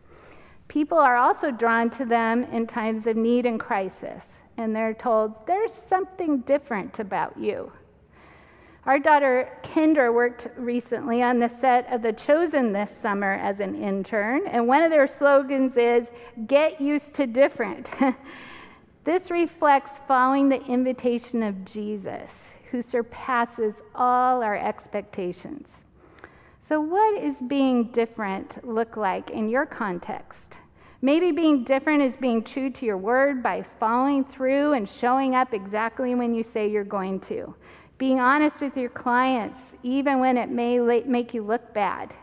People 0.68 0.98
are 0.98 1.18
also 1.18 1.51
drawn 1.51 1.89
to 1.91 2.06
them 2.06 2.44
in 2.44 2.68
times 2.68 3.08
of 3.08 3.15
need 3.18 3.46
and 3.46 3.60
crisis, 3.60 4.44
and 4.58 4.75
they're 4.75 4.94
told, 4.94 5.48
There's 5.48 5.74
something 5.74 6.39
different 6.39 7.00
about 7.00 7.38
you. 7.38 7.72
Our 8.83 8.97
daughter 8.97 9.47
Kendra 9.61 10.11
worked 10.11 10.47
recently 10.57 11.21
on 11.21 11.38
the 11.38 11.47
set 11.47 11.91
of 11.93 12.01
The 12.01 12.13
Chosen 12.13 12.73
this 12.73 12.89
summer 12.89 13.33
as 13.33 13.59
an 13.59 13.75
intern, 13.75 14.47
and 14.47 14.67
one 14.67 14.81
of 14.81 14.89
their 14.89 15.05
slogans 15.05 15.77
is 15.77 16.09
Get 16.47 16.81
used 16.81 17.13
to 17.15 17.27
different. 17.27 17.91
this 19.03 19.29
reflects 19.29 20.00
following 20.07 20.50
the 20.50 20.65
invitation 20.65 21.43
of 21.43 21.63
Jesus, 21.63 22.55
who 22.71 22.81
surpasses 22.81 23.83
all 23.93 24.41
our 24.41 24.57
expectations. 24.57 25.83
So, 26.59 26.81
what 26.81 27.21
is 27.21 27.43
being 27.43 27.91
different 27.91 28.67
look 28.67 28.97
like 28.97 29.29
in 29.29 29.47
your 29.47 29.67
context? 29.67 30.57
Maybe 31.03 31.31
being 31.31 31.63
different 31.63 32.01
is 32.01 32.17
being 32.17 32.43
true 32.43 32.71
to 32.71 32.85
your 32.85 32.97
word 32.97 33.43
by 33.43 33.61
following 33.61 34.23
through 34.23 34.73
and 34.73 34.89
showing 34.89 35.35
up 35.35 35.53
exactly 35.53 36.15
when 36.15 36.33
you 36.33 36.41
say 36.41 36.67
you're 36.67 36.83
going 36.83 37.19
to. 37.21 37.55
Being 38.01 38.20
honest 38.20 38.62
with 38.62 38.75
your 38.75 38.89
clients, 38.89 39.75
even 39.84 40.17
when 40.17 40.36
it 40.36 40.50
may 40.50 40.79
make 41.01 41.36
you 41.36 41.43
look 41.43 41.72
bad. 41.72 42.15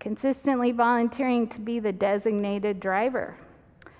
Consistently 0.00 0.72
volunteering 0.72 1.46
to 1.50 1.60
be 1.60 1.78
the 1.78 1.92
designated 1.92 2.80
driver. 2.80 3.36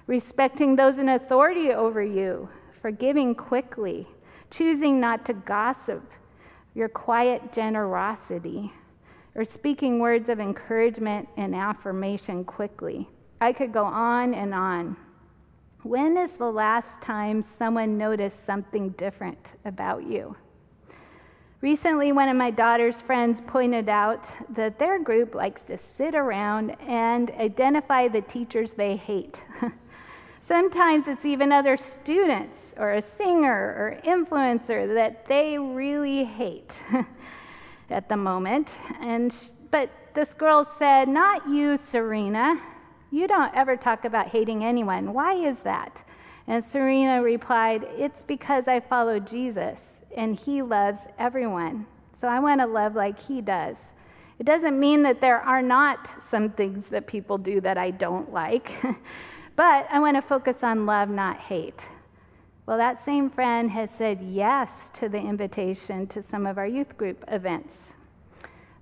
Respecting 0.09 0.75
those 0.75 0.99
in 0.99 1.09
authority 1.09 1.71
over 1.71 2.03
you. 2.03 2.49
Forgiving 2.73 3.37
quickly 3.37 4.09
choosing 4.51 4.99
not 4.99 5.25
to 5.27 5.35
gossip, 5.35 6.03
your 6.75 6.89
quiet 6.89 7.53
generosity, 7.53 8.73
or 9.37 9.45
speaking 9.45 10.01
words 10.01 10.29
of 10.29 10.41
encouragement 10.41 11.29
and 11.37 11.55
affirmation 11.55 12.45
quickly. 12.45 13.09
I 13.41 13.53
could 13.53 13.73
go 13.73 13.85
on 13.85 14.35
and 14.35 14.53
on. 14.53 14.97
When 15.85 16.17
is 16.17 16.33
the 16.33 16.51
last 16.51 17.03
time 17.03 17.41
someone 17.41 17.97
noticed 17.97 18.45
something 18.45 18.91
different 18.91 19.55
about 19.65 20.05
you? 20.09 20.37
Recently, 21.65 22.13
one 22.13 22.29
of 22.29 22.37
my 22.37 22.51
daughter's 22.51 23.01
friends 23.01 23.41
pointed 23.41 23.89
out 23.89 24.27
that 24.55 24.79
their 24.79 25.03
group 25.03 25.35
likes 25.35 25.63
to 25.65 25.79
sit 25.79 26.15
around 26.15 26.73
and 26.79 27.31
identify 27.31 28.07
the 28.07 28.21
teachers 28.21 28.75
they 28.75 28.97
hate. 28.97 29.43
Sometimes 30.41 31.09
it's 31.09 31.25
even 31.25 31.53
other 31.53 31.79
students 31.79 32.75
or 32.77 32.93
a 32.93 33.01
singer 33.01 33.51
or 33.79 33.99
influencer 34.05 34.95
that 34.95 35.27
they 35.27 35.57
really 35.57 36.25
hate 36.25 36.83
at 37.89 38.11
the 38.11 38.17
moment. 38.19 38.77
And 39.01 39.35
but 39.71 39.89
this 40.13 40.35
girl 40.35 40.67
said, 40.67 41.09
"Not 41.09 41.49
you, 41.49 41.79
Serena. 41.79 42.61
You 43.11 43.27
don't 43.27 43.55
ever 43.55 43.75
talk 43.75 44.05
about 44.05 44.27
hating 44.29 44.63
anyone. 44.63 45.15
Why 45.15 45.33
is 45.33 45.63
that?" 45.63 46.05
And 46.47 46.63
Serena 46.63 47.23
replied, 47.23 47.85
"It's 47.97 48.23
because 48.23 48.69
I 48.69 48.81
follow 48.81 49.19
Jesus 49.19 50.03
and 50.17 50.39
he 50.39 50.63
loves 50.63 51.07
everyone. 51.19 51.87
So 52.13 52.29
I 52.29 52.39
want 52.41 52.61
to 52.61 52.67
love 52.67 52.95
like 52.95 53.19
he 53.19 53.41
does." 53.41 53.93
It 54.39 54.45
doesn't 54.45 54.79
mean 54.79 55.03
that 55.03 55.21
there 55.21 55.41
are 55.41 55.63
not 55.63 56.23
some 56.23 56.51
things 56.51 56.89
that 56.89 57.07
people 57.07 57.39
do 57.39 57.61
that 57.61 57.79
I 57.79 57.91
don't 57.91 58.33
like. 58.33 58.71
But 59.57 59.87
I 59.89 60.01
want 60.01 60.17
to 60.17 60.23
focus 60.23 60.65
on 60.65 60.85
love, 60.85 61.09
not 61.09 61.39
hate. 61.39 61.87
Well, 62.67 62.77
that 62.79 63.01
same 63.01 63.31
friend 63.31 63.71
has 63.71 63.91
said 63.91 64.21
yes 64.21 64.91
to 64.95 65.09
the 65.09 65.21
invitation 65.21 66.07
to 66.09 66.23
some 66.23 66.47
of 66.47 66.59
our 66.59 66.67
youth 66.67 66.97
group 66.97 67.25
events. 67.29 67.93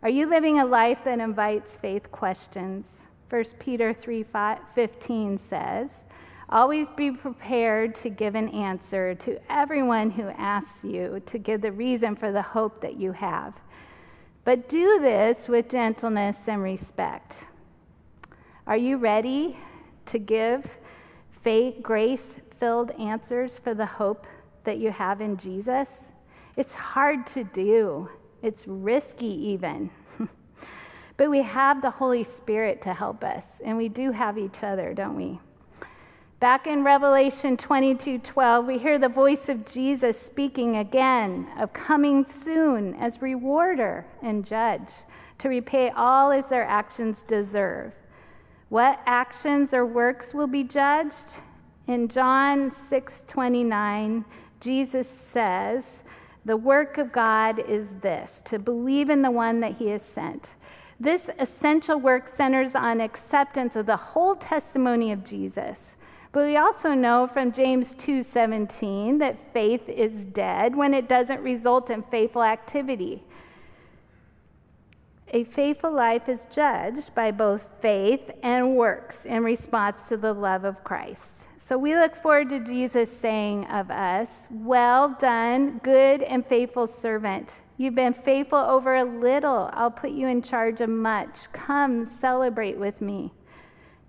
Are 0.02 0.08
you 0.08 0.26
living 0.26 0.58
a 0.58 0.64
life 0.64 1.04
that 1.04 1.20
invites 1.20 1.76
faith 1.76 2.10
questions? 2.10 3.08
1 3.28 3.44
Peter 3.58 3.92
3:15 3.92 5.38
says, 5.38 6.04
"Always 6.52 6.88
be 6.90 7.10
prepared 7.10 7.96
to 7.96 8.10
give 8.10 8.36
an 8.36 8.48
answer 8.50 9.14
to 9.16 9.40
everyone 9.50 10.10
who 10.10 10.28
asks 10.28 10.84
you 10.84 11.20
to 11.26 11.38
give 11.38 11.62
the 11.62 11.72
reason 11.72 12.14
for 12.14 12.30
the 12.30 12.42
hope 12.42 12.80
that 12.82 12.96
you 12.96 13.12
have. 13.12 13.58
But 14.44 14.68
do 14.68 15.00
this 15.00 15.48
with 15.48 15.68
gentleness 15.68 16.48
and 16.48 16.62
respect." 16.62 17.46
Are 18.64 18.76
you 18.76 18.96
ready 18.96 19.58
to 20.06 20.18
give 20.18 20.78
faith, 21.30 21.82
grace 21.82 22.38
filled 22.58 22.92
answers 22.92 23.58
for 23.58 23.74
the 23.74 23.86
hope 23.86 24.26
that 24.64 24.78
you 24.78 24.92
have 24.92 25.20
in 25.20 25.36
Jesus. 25.36 26.04
It's 26.56 26.74
hard 26.74 27.26
to 27.28 27.42
do, 27.42 28.08
it's 28.42 28.68
risky 28.68 29.26
even. 29.26 29.90
but 31.16 31.30
we 31.30 31.42
have 31.42 31.82
the 31.82 31.90
Holy 31.90 32.22
Spirit 32.22 32.80
to 32.82 32.94
help 32.94 33.24
us, 33.24 33.60
and 33.64 33.76
we 33.76 33.88
do 33.88 34.12
have 34.12 34.38
each 34.38 34.62
other, 34.62 34.94
don't 34.94 35.16
we? 35.16 35.40
Back 36.42 36.66
in 36.66 36.82
Revelation 36.82 37.56
22 37.56 38.18
12, 38.18 38.66
we 38.66 38.78
hear 38.78 38.98
the 38.98 39.08
voice 39.08 39.48
of 39.48 39.64
Jesus 39.64 40.20
speaking 40.20 40.76
again 40.76 41.46
of 41.56 41.72
coming 41.72 42.26
soon 42.26 42.96
as 42.96 43.22
rewarder 43.22 44.06
and 44.20 44.44
judge 44.44 44.88
to 45.38 45.48
repay 45.48 45.90
all 45.90 46.32
as 46.32 46.48
their 46.48 46.64
actions 46.64 47.22
deserve. 47.22 47.92
What 48.70 48.98
actions 49.06 49.72
or 49.72 49.86
works 49.86 50.34
will 50.34 50.48
be 50.48 50.64
judged? 50.64 51.36
In 51.86 52.08
John 52.08 52.72
6:29, 52.72 54.24
Jesus 54.58 55.08
says, 55.08 56.02
"The 56.44 56.56
work 56.56 56.98
of 56.98 57.12
God 57.12 57.60
is 57.60 58.00
this, 58.00 58.40
to 58.46 58.58
believe 58.58 59.10
in 59.10 59.22
the 59.22 59.30
one 59.30 59.60
that 59.60 59.74
he 59.74 59.90
has 59.90 60.02
sent." 60.02 60.56
This 60.98 61.30
essential 61.38 62.00
work 62.00 62.26
centers 62.26 62.74
on 62.74 63.00
acceptance 63.00 63.76
of 63.76 63.86
the 63.86 64.10
whole 64.10 64.34
testimony 64.34 65.12
of 65.12 65.22
Jesus. 65.22 65.94
But 66.32 66.46
we 66.46 66.56
also 66.56 66.94
know 66.94 67.26
from 67.26 67.52
James 67.52 67.94
2:17 67.94 69.18
that 69.18 69.38
faith 69.38 69.86
is 69.88 70.24
dead 70.24 70.74
when 70.74 70.94
it 70.94 71.06
doesn't 71.06 71.42
result 71.42 71.90
in 71.90 72.02
faithful 72.02 72.42
activity. 72.42 73.22
A 75.28 75.44
faithful 75.44 75.92
life 75.92 76.28
is 76.28 76.46
judged 76.50 77.14
by 77.14 77.30
both 77.30 77.70
faith 77.80 78.30
and 78.42 78.76
works 78.76 79.24
in 79.24 79.44
response 79.44 80.08
to 80.08 80.16
the 80.16 80.32
love 80.32 80.64
of 80.64 80.84
Christ. 80.84 81.46
So 81.56 81.78
we 81.78 81.94
look 81.94 82.16
forward 82.16 82.50
to 82.50 82.60
Jesus 82.60 83.10
saying 83.10 83.66
of 83.66 83.90
us, 83.90 84.46
Well 84.50 85.16
done, 85.18 85.80
good 85.82 86.22
and 86.22 86.44
faithful 86.44 86.86
servant. 86.86 87.60
You've 87.76 87.94
been 87.94 88.12
faithful 88.12 88.58
over 88.58 88.94
a 88.94 89.04
little. 89.04 89.70
I'll 89.72 89.90
put 89.90 90.10
you 90.10 90.26
in 90.28 90.42
charge 90.42 90.80
of 90.80 90.90
much. 90.90 91.50
Come 91.52 92.04
celebrate 92.04 92.78
with 92.78 93.00
me. 93.00 93.32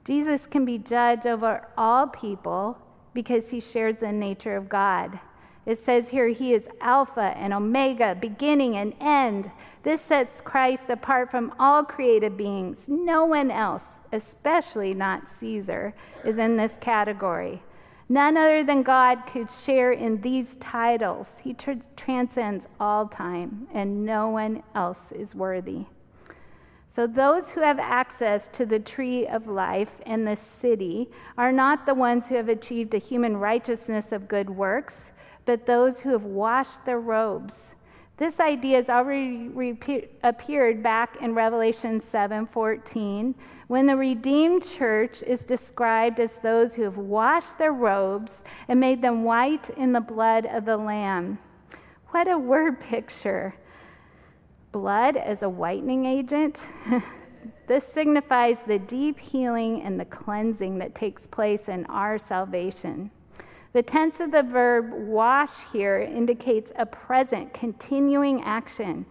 Jesus 0.05 0.45
can 0.45 0.65
be 0.65 0.77
judge 0.77 1.25
over 1.25 1.67
all 1.77 2.07
people 2.07 2.77
because 3.13 3.51
he 3.51 3.62
shares 3.62 3.98
the 3.98 4.12
nature 4.12 4.55
of 4.55 4.67
God. 4.69 5.19
It 5.65 5.77
says 5.77 6.10
here, 6.10 6.27
He 6.27 6.53
is 6.53 6.67
Alpha 6.81 7.33
and 7.38 7.53
Omega, 7.53 8.17
beginning 8.19 8.75
and 8.75 8.93
end. 9.00 9.50
This 9.83 10.01
sets 10.01 10.41
Christ 10.41 10.89
apart 10.89 11.31
from 11.31 11.53
all 11.57 11.83
created 11.83 12.36
beings. 12.36 12.89
No 12.89 13.25
one 13.25 13.50
else, 13.50 14.00
especially 14.12 14.93
not 14.93 15.29
Caesar, 15.29 15.93
is 16.25 16.38
in 16.38 16.57
this 16.57 16.77
category. 16.79 17.63
None 18.10 18.36
other 18.36 18.63
than 18.63 18.83
God 18.83 19.25
could 19.25 19.51
share 19.51 19.91
in 19.91 20.22
these 20.22 20.55
titles. 20.55 21.39
He 21.43 21.53
tr- 21.53 21.72
transcends 21.95 22.67
all 22.79 23.07
time, 23.07 23.67
and 23.74 24.05
no 24.05 24.27
one 24.29 24.63
else 24.75 25.13
is 25.13 25.33
worthy. 25.33 25.86
So, 26.88 27.08
those 27.08 27.52
who 27.52 27.62
have 27.62 27.80
access 27.80 28.48
to 28.50 28.66
the 28.66 28.80
tree 28.80 29.25
of 29.25 29.48
life 29.48 30.00
in 30.06 30.25
the 30.25 30.36
city 30.36 31.10
are 31.38 31.52
not 31.52 31.86
the 31.86 31.96
ones 31.96 32.28
who 32.28 32.36
have 32.36 32.50
achieved 32.50 32.94
a 32.94 33.00
human 33.00 33.38
righteousness 33.38 34.12
of 34.12 34.28
good 34.28 34.52
works 34.52 35.12
but 35.46 35.66
those 35.66 36.02
who 36.02 36.12
have 36.12 36.25
washed 36.25 36.86
their 36.86 37.00
robes. 37.00 37.75
This 38.18 38.40
idea 38.40 38.78
has 38.78 38.90
already 38.90 39.50
re- 39.50 40.08
appeared 40.22 40.84
back 40.84 41.18
in 41.20 41.34
Revelation 41.34 42.00
7:14 42.00 43.36
when 43.68 43.88
the 43.88 43.98
redeemed 43.98 44.63
church 44.63 45.24
is 45.24 45.44
described 45.44 46.20
as 46.20 46.38
those 46.38 46.75
who 46.75 46.84
have 46.84 46.98
washed 46.98 47.58
their 47.58 47.74
robes 47.74 48.44
and 48.68 48.80
made 48.80 49.02
them 49.02 49.24
white 49.24 49.70
in 49.72 49.94
the 49.94 50.02
blood 50.02 50.46
of 50.46 50.66
the 50.66 50.78
lamb. 50.78 51.40
What 52.10 52.28
a 52.28 52.38
word 52.38 52.80
picture. 52.80 53.56
Blood 54.74 55.15
as 55.18 55.44
a 55.44 55.50
whitening 55.50 56.08
agent. 56.08 56.60
this 57.68 57.86
signifies 57.86 58.58
the 58.65 58.80
deep 58.80 59.20
healing 59.20 59.84
and 59.84 60.00
the 60.00 60.06
cleansing 60.06 60.80
that 60.80 60.96
takes 60.96 61.27
place 61.27 61.70
in 61.70 61.86
our 61.86 62.18
salvation. 62.18 63.12
The 63.74 63.84
tense 63.84 64.20
of 64.20 64.32
the 64.32 64.42
verb 64.42 64.92
wash 64.92 65.72
here 65.72 66.00
indicates 66.00 66.72
a 66.75 66.88
present, 66.88 67.53
continuing 67.53 68.42
action. 68.42 69.06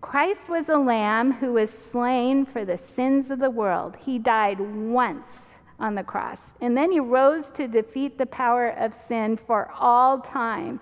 Christ 0.00 0.48
was 0.48 0.68
a 0.68 0.78
lamb 0.78 1.32
who 1.32 1.54
was 1.54 1.70
slain 1.70 2.46
for 2.46 2.64
the 2.64 2.76
sins 2.76 3.32
of 3.32 3.40
the 3.40 3.50
world. 3.50 3.96
He 4.04 4.16
died 4.16 4.60
once 4.60 5.54
on 5.80 5.96
the 5.96 6.04
cross, 6.04 6.54
and 6.60 6.76
then 6.76 6.92
he 6.92 7.00
rose 7.00 7.50
to 7.50 7.66
defeat 7.66 8.16
the 8.16 8.26
power 8.26 8.68
of 8.68 8.94
sin 8.94 9.36
for 9.36 9.72
all 9.72 10.20
time. 10.20 10.78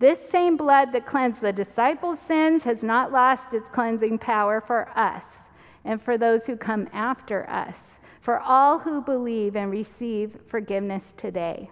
This 0.00 0.28
same 0.28 0.56
blood 0.56 0.92
that 0.92 1.06
cleansed 1.06 1.40
the 1.40 1.52
disciples' 1.52 2.20
sins 2.20 2.62
has 2.62 2.84
not 2.84 3.10
lost 3.10 3.52
its 3.52 3.68
cleansing 3.68 4.18
power 4.18 4.60
for 4.60 4.88
us 4.96 5.48
and 5.84 6.00
for 6.00 6.16
those 6.16 6.46
who 6.46 6.56
come 6.56 6.88
after 6.92 7.48
us, 7.50 7.98
for 8.20 8.38
all 8.38 8.80
who 8.80 9.02
believe 9.02 9.56
and 9.56 9.70
receive 9.72 10.38
forgiveness 10.46 11.12
today. 11.16 11.70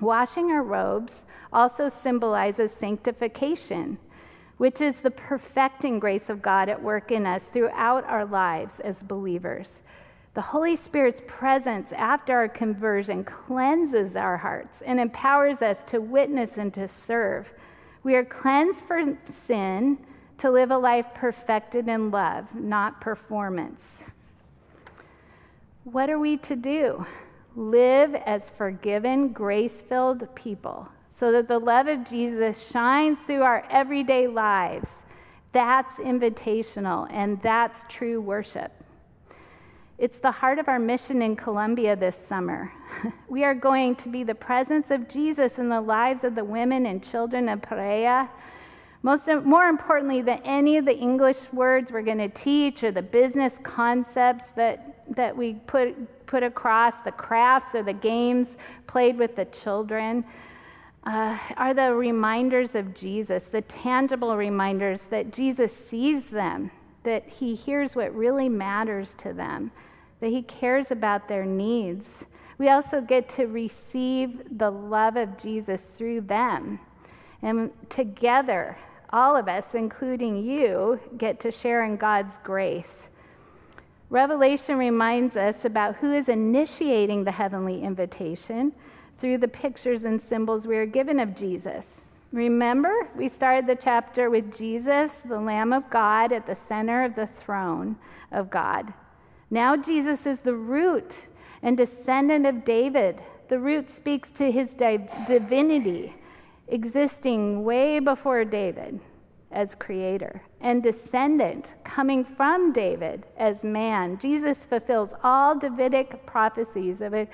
Washing 0.00 0.50
our 0.50 0.64
robes 0.64 1.24
also 1.52 1.88
symbolizes 1.88 2.72
sanctification, 2.72 3.98
which 4.56 4.80
is 4.80 5.00
the 5.00 5.10
perfecting 5.10 6.00
grace 6.00 6.28
of 6.28 6.42
God 6.42 6.68
at 6.68 6.82
work 6.82 7.12
in 7.12 7.24
us 7.24 7.48
throughout 7.48 8.04
our 8.04 8.24
lives 8.24 8.80
as 8.80 9.02
believers. 9.02 9.80
The 10.34 10.42
Holy 10.42 10.76
Spirit's 10.76 11.22
presence 11.26 11.92
after 11.92 12.34
our 12.34 12.48
conversion 12.48 13.24
cleanses 13.24 14.16
our 14.16 14.38
hearts 14.38 14.82
and 14.82 15.00
empowers 15.00 15.62
us 15.62 15.82
to 15.84 16.00
witness 16.00 16.58
and 16.58 16.74
to 16.74 16.88
serve. 16.88 17.52
We 18.02 18.16
are 18.16 18.24
cleansed 18.24 18.84
from 18.84 19.18
sin 19.24 19.98
to 20.38 20.50
live 20.50 20.70
a 20.70 20.78
life 20.78 21.06
perfected 21.14 21.88
in 21.88 22.10
love, 22.10 22.54
not 22.54 23.00
performance. 23.00 24.04
What 25.84 26.10
are 26.10 26.18
we 26.18 26.36
to 26.38 26.56
do? 26.56 27.06
live 27.56 28.14
as 28.14 28.50
forgiven, 28.50 29.28
grace 29.28 29.80
filled 29.80 30.34
people 30.34 30.88
so 31.08 31.30
that 31.32 31.46
the 31.46 31.58
love 31.58 31.86
of 31.86 32.04
Jesus 32.04 32.70
shines 32.70 33.20
through 33.20 33.42
our 33.42 33.64
everyday 33.70 34.26
lives. 34.26 35.04
That's 35.52 35.98
invitational 35.98 37.06
and 37.10 37.40
that's 37.40 37.84
true 37.88 38.20
worship. 38.20 38.83
It's 39.96 40.18
the 40.18 40.32
heart 40.32 40.58
of 40.58 40.68
our 40.68 40.78
mission 40.78 41.22
in 41.22 41.36
Colombia 41.36 41.94
this 41.94 42.16
summer. 42.16 42.72
we 43.28 43.44
are 43.44 43.54
going 43.54 43.94
to 43.96 44.08
be 44.08 44.24
the 44.24 44.34
presence 44.34 44.90
of 44.90 45.08
Jesus 45.08 45.58
in 45.58 45.68
the 45.68 45.80
lives 45.80 46.24
of 46.24 46.34
the 46.34 46.44
women 46.44 46.84
and 46.86 47.02
children 47.02 47.48
of 47.48 47.62
Pereira. 47.62 48.28
Most, 49.02 49.28
more 49.44 49.66
importantly 49.66 50.20
than 50.20 50.40
any 50.44 50.78
of 50.78 50.84
the 50.84 50.96
English 50.96 51.52
words 51.52 51.92
we're 51.92 52.02
going 52.02 52.18
to 52.18 52.28
teach 52.28 52.82
or 52.82 52.90
the 52.90 53.02
business 53.02 53.58
concepts 53.62 54.48
that, 54.50 55.04
that 55.14 55.36
we 55.36 55.54
put 55.66 56.26
put 56.26 56.42
across, 56.42 56.98
the 56.98 57.12
crafts 57.12 57.74
or 57.74 57.82
the 57.84 57.92
games 57.92 58.56
played 58.88 59.16
with 59.16 59.36
the 59.36 59.44
children, 59.44 60.24
uh, 61.04 61.38
are 61.56 61.74
the 61.74 61.94
reminders 61.94 62.74
of 62.74 62.94
Jesus, 62.94 63.44
the 63.44 63.60
tangible 63.60 64.36
reminders 64.36 65.06
that 65.06 65.32
Jesus 65.32 65.72
sees 65.76 66.30
them, 66.30 66.70
that 67.04 67.28
he 67.28 67.54
hears 67.54 67.94
what 67.94 68.12
really 68.14 68.48
matters 68.48 69.14
to 69.14 69.32
them, 69.32 69.70
that 70.24 70.30
he 70.30 70.40
cares 70.40 70.90
about 70.90 71.28
their 71.28 71.44
needs. 71.44 72.24
We 72.56 72.70
also 72.70 73.02
get 73.02 73.28
to 73.30 73.44
receive 73.44 74.56
the 74.56 74.70
love 74.70 75.18
of 75.18 75.36
Jesus 75.36 75.84
through 75.84 76.22
them. 76.22 76.80
And 77.42 77.72
together, 77.90 78.78
all 79.10 79.36
of 79.36 79.48
us, 79.48 79.74
including 79.74 80.38
you, 80.38 80.98
get 81.18 81.40
to 81.40 81.50
share 81.50 81.84
in 81.84 81.98
God's 81.98 82.38
grace. 82.38 83.10
Revelation 84.08 84.78
reminds 84.78 85.36
us 85.36 85.62
about 85.62 85.96
who 85.96 86.14
is 86.14 86.30
initiating 86.30 87.24
the 87.24 87.32
heavenly 87.32 87.82
invitation 87.82 88.72
through 89.18 89.36
the 89.36 89.46
pictures 89.46 90.04
and 90.04 90.22
symbols 90.22 90.66
we 90.66 90.78
are 90.78 90.86
given 90.86 91.20
of 91.20 91.36
Jesus. 91.36 92.08
Remember, 92.32 93.10
we 93.14 93.28
started 93.28 93.66
the 93.66 93.76
chapter 93.76 94.30
with 94.30 94.56
Jesus, 94.56 95.18
the 95.18 95.38
Lamb 95.38 95.74
of 95.74 95.90
God, 95.90 96.32
at 96.32 96.46
the 96.46 96.54
center 96.54 97.04
of 97.04 97.14
the 97.14 97.26
throne 97.26 97.96
of 98.32 98.48
God. 98.48 98.94
Now, 99.54 99.76
Jesus 99.76 100.26
is 100.26 100.40
the 100.40 100.56
root 100.56 101.28
and 101.62 101.76
descendant 101.76 102.44
of 102.44 102.64
David. 102.64 103.20
The 103.46 103.60
root 103.60 103.88
speaks 103.88 104.32
to 104.32 104.50
his 104.50 104.74
divinity, 104.74 106.12
existing 106.66 107.62
way 107.62 108.00
before 108.00 108.44
David 108.44 108.98
as 109.52 109.76
creator 109.76 110.42
and 110.60 110.82
descendant 110.82 111.74
coming 111.84 112.24
from 112.24 112.72
David 112.72 113.26
as 113.36 113.62
man. 113.62 114.18
Jesus 114.18 114.64
fulfills 114.64 115.14
all 115.22 115.56
Davidic 115.56 116.26
prophecies 116.26 117.00
of 117.00 117.14
a 117.14 117.28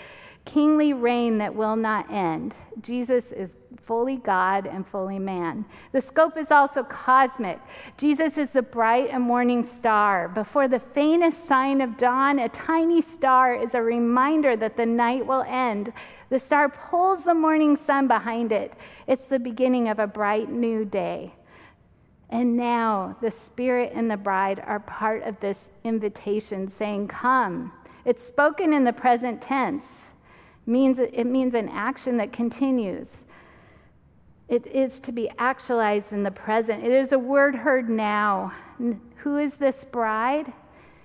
kingly 0.52 0.92
reign 0.92 1.38
that 1.38 1.54
will 1.54 1.76
not 1.76 2.10
end. 2.10 2.54
Jesus 2.80 3.30
is 3.30 3.56
fully 3.82 4.16
God 4.16 4.66
and 4.66 4.86
fully 4.86 5.18
man. 5.18 5.64
The 5.92 6.00
scope 6.00 6.36
is 6.36 6.50
also 6.50 6.82
cosmic. 6.82 7.60
Jesus 7.96 8.36
is 8.36 8.50
the 8.50 8.62
bright 8.62 9.10
and 9.10 9.22
morning 9.22 9.62
star. 9.62 10.28
Before 10.28 10.68
the 10.68 10.78
faintest 10.78 11.44
sign 11.44 11.80
of 11.80 11.96
dawn, 11.96 12.38
a 12.38 12.48
tiny 12.48 13.00
star 13.00 13.54
is 13.54 13.74
a 13.74 13.82
reminder 13.82 14.56
that 14.56 14.76
the 14.76 14.86
night 14.86 15.26
will 15.26 15.42
end. 15.42 15.92
The 16.30 16.38
star 16.38 16.68
pulls 16.68 17.24
the 17.24 17.34
morning 17.34 17.76
sun 17.76 18.08
behind 18.08 18.52
it. 18.52 18.74
It's 19.06 19.26
the 19.26 19.38
beginning 19.38 19.88
of 19.88 19.98
a 19.98 20.06
bright 20.06 20.50
new 20.50 20.84
day. 20.84 21.34
And 22.28 22.56
now 22.56 23.16
the 23.20 23.30
Spirit 23.30 23.92
and 23.94 24.10
the 24.10 24.16
bride 24.16 24.62
are 24.64 24.78
part 24.78 25.24
of 25.24 25.40
this 25.40 25.70
invitation 25.82 26.68
saying, 26.68 27.08
Come. 27.08 27.72
It's 28.04 28.24
spoken 28.24 28.72
in 28.72 28.84
the 28.84 28.92
present 28.92 29.42
tense. 29.42 30.10
Means, 30.70 31.00
it 31.00 31.26
means 31.26 31.56
an 31.56 31.68
action 31.68 32.16
that 32.18 32.32
continues. 32.32 33.24
It 34.48 34.68
is 34.68 35.00
to 35.00 35.10
be 35.10 35.28
actualized 35.36 36.12
in 36.12 36.22
the 36.22 36.30
present. 36.30 36.84
It 36.84 36.92
is 36.92 37.10
a 37.10 37.18
word 37.18 37.56
heard 37.56 37.90
now. 37.90 38.52
Who 39.16 39.36
is 39.36 39.56
this 39.56 39.82
bride? 39.82 40.52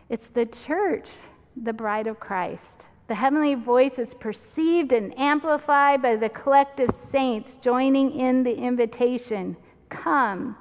It's 0.07 0.27
the 0.27 0.45
church, 0.45 1.09
the 1.57 1.73
bride 1.73 2.05
of 2.05 2.19
Christ. 2.19 2.85
The 3.07 3.15
heavenly 3.15 3.55
voice 3.55 3.97
is 3.97 4.13
perceived 4.13 4.93
and 4.93 5.17
amplified 5.17 5.99
by 5.99 6.15
the 6.15 6.29
collective 6.29 6.91
saints 6.91 7.55
joining 7.55 8.11
in 8.11 8.43
the 8.43 8.53
invitation 8.53 9.57
come. 9.89 10.57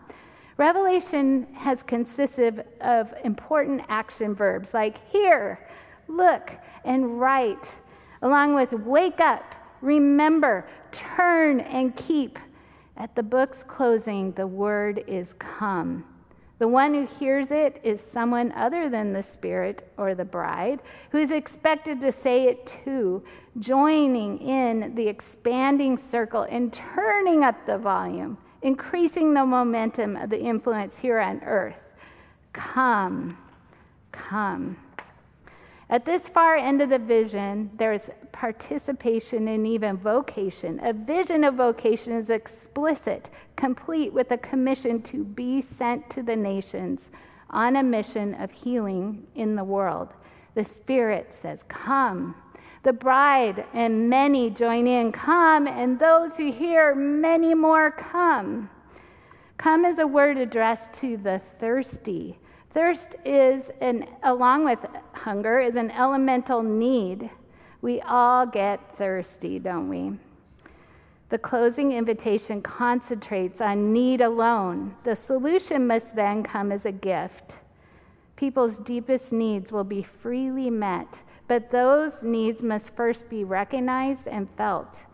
Revelation 0.56 1.46
has 1.56 1.82
consisted 1.82 2.64
of 2.80 3.12
important 3.22 3.82
action 3.90 4.34
verbs 4.34 4.72
like 4.72 5.06
hear, 5.10 5.58
look, 6.08 6.52
and 6.86 7.20
write, 7.20 7.76
along 8.24 8.54
with 8.54 8.72
wake 8.72 9.20
up, 9.20 9.54
remember, 9.82 10.66
turn, 10.90 11.60
and 11.60 11.94
keep. 11.94 12.38
At 12.96 13.14
the 13.14 13.22
book's 13.22 13.62
closing, 13.62 14.32
the 14.32 14.46
word 14.46 15.04
is 15.06 15.34
come. 15.34 16.06
The 16.58 16.68
one 16.68 16.94
who 16.94 17.06
hears 17.06 17.50
it 17.50 17.80
is 17.82 18.00
someone 18.00 18.50
other 18.52 18.88
than 18.88 19.12
the 19.12 19.22
Spirit 19.22 19.92
or 19.98 20.14
the 20.14 20.24
bride, 20.24 20.80
who 21.10 21.18
is 21.18 21.30
expected 21.30 22.00
to 22.00 22.10
say 22.10 22.44
it 22.44 22.66
too, 22.84 23.22
joining 23.58 24.38
in 24.38 24.94
the 24.94 25.06
expanding 25.06 25.98
circle 25.98 26.46
and 26.48 26.72
turning 26.72 27.44
up 27.44 27.66
the 27.66 27.76
volume, 27.76 28.38
increasing 28.62 29.34
the 29.34 29.44
momentum 29.44 30.16
of 30.16 30.30
the 30.30 30.40
influence 30.40 30.98
here 30.98 31.18
on 31.18 31.42
earth. 31.42 31.82
Come, 32.54 33.36
come. 34.12 34.78
At 35.94 36.04
this 36.04 36.28
far 36.28 36.56
end 36.56 36.82
of 36.82 36.88
the 36.88 36.98
vision, 36.98 37.70
there's 37.76 38.10
participation 38.32 39.46
and 39.46 39.64
even 39.64 39.96
vocation. 39.96 40.80
A 40.82 40.92
vision 40.92 41.44
of 41.44 41.54
vocation 41.54 42.14
is 42.14 42.30
explicit, 42.30 43.30
complete 43.54 44.12
with 44.12 44.32
a 44.32 44.36
commission 44.36 45.02
to 45.02 45.22
be 45.22 45.60
sent 45.60 46.10
to 46.10 46.24
the 46.24 46.34
nations 46.34 47.10
on 47.48 47.76
a 47.76 47.84
mission 47.84 48.34
of 48.34 48.50
healing 48.50 49.28
in 49.36 49.54
the 49.54 49.62
world. 49.62 50.08
The 50.56 50.64
Spirit 50.64 51.32
says, 51.32 51.62
Come. 51.68 52.34
The 52.82 52.92
bride 52.92 53.64
and 53.72 54.10
many 54.10 54.50
join 54.50 54.88
in, 54.88 55.12
Come, 55.12 55.68
and 55.68 56.00
those 56.00 56.38
who 56.38 56.50
hear, 56.50 56.92
many 56.96 57.54
more 57.54 57.92
come. 57.92 58.68
Come 59.58 59.84
is 59.84 60.00
a 60.00 60.08
word 60.08 60.38
addressed 60.38 60.92
to 60.94 61.16
the 61.16 61.38
thirsty 61.38 62.40
Thirst 62.74 63.14
is, 63.24 63.70
an, 63.80 64.06
along 64.24 64.64
with 64.64 64.80
hunger, 65.12 65.60
is 65.60 65.76
an 65.76 65.92
elemental 65.92 66.62
need. 66.62 67.30
We 67.80 68.00
all 68.00 68.46
get 68.46 68.96
thirsty, 68.96 69.60
don't 69.60 69.88
we? 69.88 70.18
The 71.28 71.38
closing 71.38 71.92
invitation 71.92 72.62
concentrates 72.62 73.60
on 73.60 73.92
need 73.92 74.20
alone. 74.20 74.96
The 75.04 75.14
solution 75.14 75.86
must 75.86 76.16
then 76.16 76.42
come 76.42 76.72
as 76.72 76.84
a 76.84 76.92
gift. 76.92 77.58
People's 78.36 78.78
deepest 78.78 79.32
needs 79.32 79.70
will 79.70 79.84
be 79.84 80.02
freely 80.02 80.68
met, 80.68 81.22
but 81.46 81.70
those 81.70 82.24
needs 82.24 82.62
must 82.62 82.94
first 82.96 83.30
be 83.30 83.44
recognized 83.44 84.26
and 84.26 84.48
felt. 84.56 85.04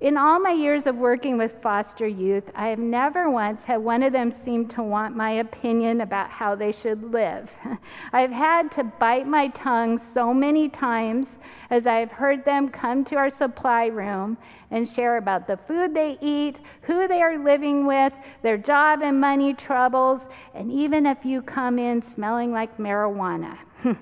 In 0.00 0.16
all 0.16 0.40
my 0.40 0.50
years 0.50 0.86
of 0.86 0.96
working 0.96 1.38
with 1.38 1.62
foster 1.62 2.06
youth, 2.06 2.50
I 2.54 2.66
have 2.68 2.80
never 2.80 3.30
once 3.30 3.64
had 3.64 3.78
one 3.78 4.02
of 4.02 4.12
them 4.12 4.32
seem 4.32 4.66
to 4.70 4.82
want 4.82 5.16
my 5.16 5.30
opinion 5.30 6.00
about 6.00 6.30
how 6.30 6.56
they 6.56 6.72
should 6.72 7.12
live. 7.12 7.52
I've 8.12 8.32
had 8.32 8.72
to 8.72 8.84
bite 8.84 9.28
my 9.28 9.48
tongue 9.48 9.98
so 9.98 10.34
many 10.34 10.68
times 10.68 11.38
as 11.70 11.86
I've 11.86 12.10
heard 12.10 12.44
them 12.44 12.70
come 12.70 13.04
to 13.04 13.16
our 13.16 13.30
supply 13.30 13.86
room 13.86 14.36
and 14.68 14.88
share 14.88 15.16
about 15.16 15.46
the 15.46 15.56
food 15.56 15.94
they 15.94 16.18
eat, 16.20 16.58
who 16.82 17.06
they 17.06 17.22
are 17.22 17.38
living 17.38 17.86
with, 17.86 18.14
their 18.42 18.58
job 18.58 19.00
and 19.00 19.20
money 19.20 19.54
troubles, 19.54 20.26
and 20.54 20.72
even 20.72 21.06
if 21.06 21.24
you 21.24 21.40
come 21.40 21.78
in 21.78 22.02
smelling 22.02 22.50
like 22.50 22.78
marijuana. 22.78 23.58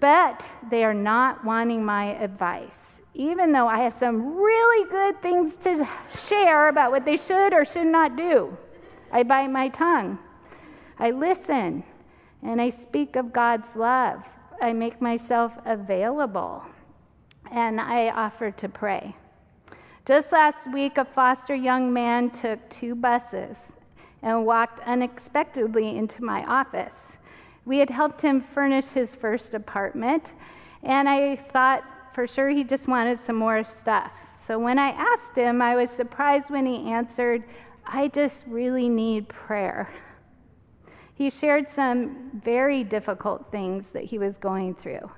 but 0.00 0.44
they 0.68 0.82
are 0.82 0.92
not 0.92 1.44
wanting 1.44 1.84
my 1.84 2.06
advice 2.16 3.01
even 3.14 3.52
though 3.52 3.68
I 3.68 3.78
have 3.78 3.92
some 3.92 4.36
really 4.36 4.88
good 4.90 5.20
things 5.20 5.56
to 5.58 5.86
share 6.28 6.68
about 6.68 6.90
what 6.90 7.04
they 7.04 7.16
should 7.16 7.52
or 7.52 7.64
should 7.64 7.86
not 7.86 8.16
do. 8.16 8.56
I 9.10 9.22
bite 9.22 9.48
my 9.48 9.68
tongue. 9.68 10.18
I 10.98 11.10
listen 11.10 11.84
and 12.42 12.60
I 12.60 12.70
speak 12.70 13.16
of 13.16 13.32
God's 13.32 13.76
love. 13.76 14.26
I 14.60 14.72
make 14.72 15.00
myself 15.00 15.58
available 15.64 16.64
and 17.50 17.80
I 17.80 18.08
offer 18.08 18.50
to 18.50 18.68
pray. 18.68 19.16
Just 20.04 20.32
last 20.32 20.72
week, 20.72 20.98
a 20.98 21.04
foster 21.04 21.54
young 21.54 21.92
man 21.92 22.30
took 22.30 22.68
two 22.70 22.94
buses 22.94 23.76
and 24.22 24.46
walked 24.46 24.80
unexpectedly 24.80 25.96
into 25.96 26.24
my 26.24 26.44
office. 26.44 27.18
We 27.64 27.78
had 27.78 27.90
helped 27.90 28.22
him 28.22 28.40
furnish 28.40 28.90
his 28.90 29.14
first 29.14 29.54
apartment, 29.54 30.32
and 30.82 31.08
I 31.08 31.36
thought 31.36 31.84
for 32.14 32.26
sure 32.26 32.48
he 32.50 32.64
just 32.64 32.88
wanted 32.88 33.18
some 33.18 33.36
more 33.36 33.64
stuff. 33.64 34.12
So 34.34 34.58
when 34.58 34.78
I 34.78 34.88
asked 34.88 35.36
him, 35.36 35.62
I 35.62 35.76
was 35.76 35.90
surprised 35.90 36.50
when 36.50 36.66
he 36.66 36.90
answered, 36.90 37.44
I 37.86 38.08
just 38.08 38.44
really 38.46 38.88
need 38.88 39.28
prayer. 39.28 39.92
He 41.14 41.30
shared 41.30 41.68
some 41.68 42.30
very 42.34 42.84
difficult 42.84 43.50
things 43.50 43.92
that 43.92 44.04
he 44.04 44.18
was 44.18 44.36
going 44.36 44.74
through. 44.74 45.10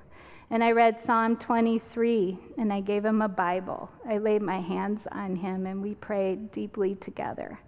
And 0.49 0.63
I 0.63 0.71
read 0.71 0.99
Psalm 0.99 1.37
23 1.37 2.37
and 2.57 2.71
I 2.71 2.81
gave 2.81 3.03
him 3.03 3.21
a 3.21 3.27
Bible. 3.27 3.89
I 4.07 4.19
laid 4.19 4.41
my 4.41 4.61
hands 4.61 5.07
on 5.11 5.37
him 5.37 5.65
and 5.65 5.81
we 5.81 5.95
prayed 5.95 6.51
deeply 6.51 6.95
together. 6.95 7.59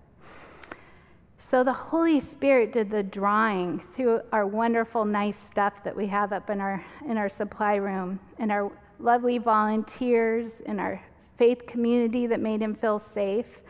So 1.40 1.64
the 1.64 1.74
Holy 1.74 2.20
Spirit 2.20 2.74
did 2.74 2.92
the 2.92 3.04
drawing 3.04 3.80
through 3.80 4.22
our 4.32 4.46
wonderful, 4.46 5.06
nice 5.06 5.38
stuff 5.38 5.84
that 5.84 5.96
we 5.96 6.08
have 6.08 6.34
up 6.34 6.50
in 6.50 6.60
our, 6.60 6.84
in 7.08 7.18
our 7.18 7.30
supply 7.30 7.76
room 7.76 8.20
and 8.38 8.52
our 8.52 8.72
lovely 9.00 9.38
volunteers 9.38 10.60
in 10.60 10.80
our 10.80 11.02
faith 11.38 11.68
community 11.68 12.28
that 12.28 12.40
made 12.40 12.62
him 12.62 12.76
feel 12.76 13.00
safe. 13.00 13.62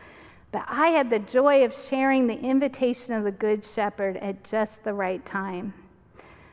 But 0.50 0.64
I 0.66 0.88
had 0.88 1.10
the 1.10 1.18
joy 1.18 1.64
of 1.64 1.74
sharing 1.74 2.26
the 2.26 2.38
invitation 2.38 3.12
of 3.12 3.24
the 3.24 3.30
Good 3.30 3.64
Shepherd 3.64 4.16
at 4.16 4.44
just 4.44 4.84
the 4.84 4.94
right 4.94 5.24
time. 5.24 5.74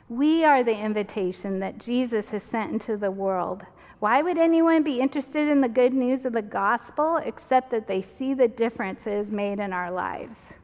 We 0.10 0.44
are 0.44 0.64
the 0.64 0.78
invitation 0.78 1.60
that 1.60 1.80
Jesus 1.80 2.30
has 2.32 2.44
sent 2.44 2.74
into 2.74 2.98
the 2.98 3.12
world. 3.12 3.64
Why 4.00 4.22
would 4.22 4.38
anyone 4.38 4.84
be 4.84 5.00
interested 5.00 5.48
in 5.48 5.62
the 5.62 5.70
good 5.70 5.94
news 5.94 6.26
of 6.26 6.34
the 6.34 6.42
gospel 6.42 7.18
except 7.18 7.72
that 7.72 7.88
they 7.88 8.02
see 8.02 8.34
the 8.34 8.48
differences 8.48 9.32
made 9.32 9.60
in 9.60 9.72
our 9.72 9.90
lives? 9.90 10.56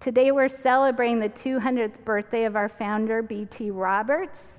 Today 0.00 0.30
we're 0.30 0.48
celebrating 0.48 1.20
the 1.20 1.28
200th 1.28 2.04
birthday 2.04 2.44
of 2.44 2.54
our 2.54 2.68
founder, 2.68 3.22
B.T. 3.22 3.70
Roberts. 3.70 4.58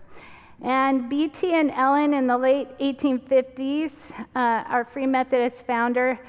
And 0.61 1.09
B.T. 1.09 1.53
and 1.53 1.71
Ellen 1.71 2.13
in 2.13 2.27
the 2.27 2.37
late 2.37 2.77
1850s, 2.79 4.11
uh, 4.11 4.23
our 4.35 4.83
Free 4.83 5.05
Methodist 5.05 5.65
founder, 5.65 6.19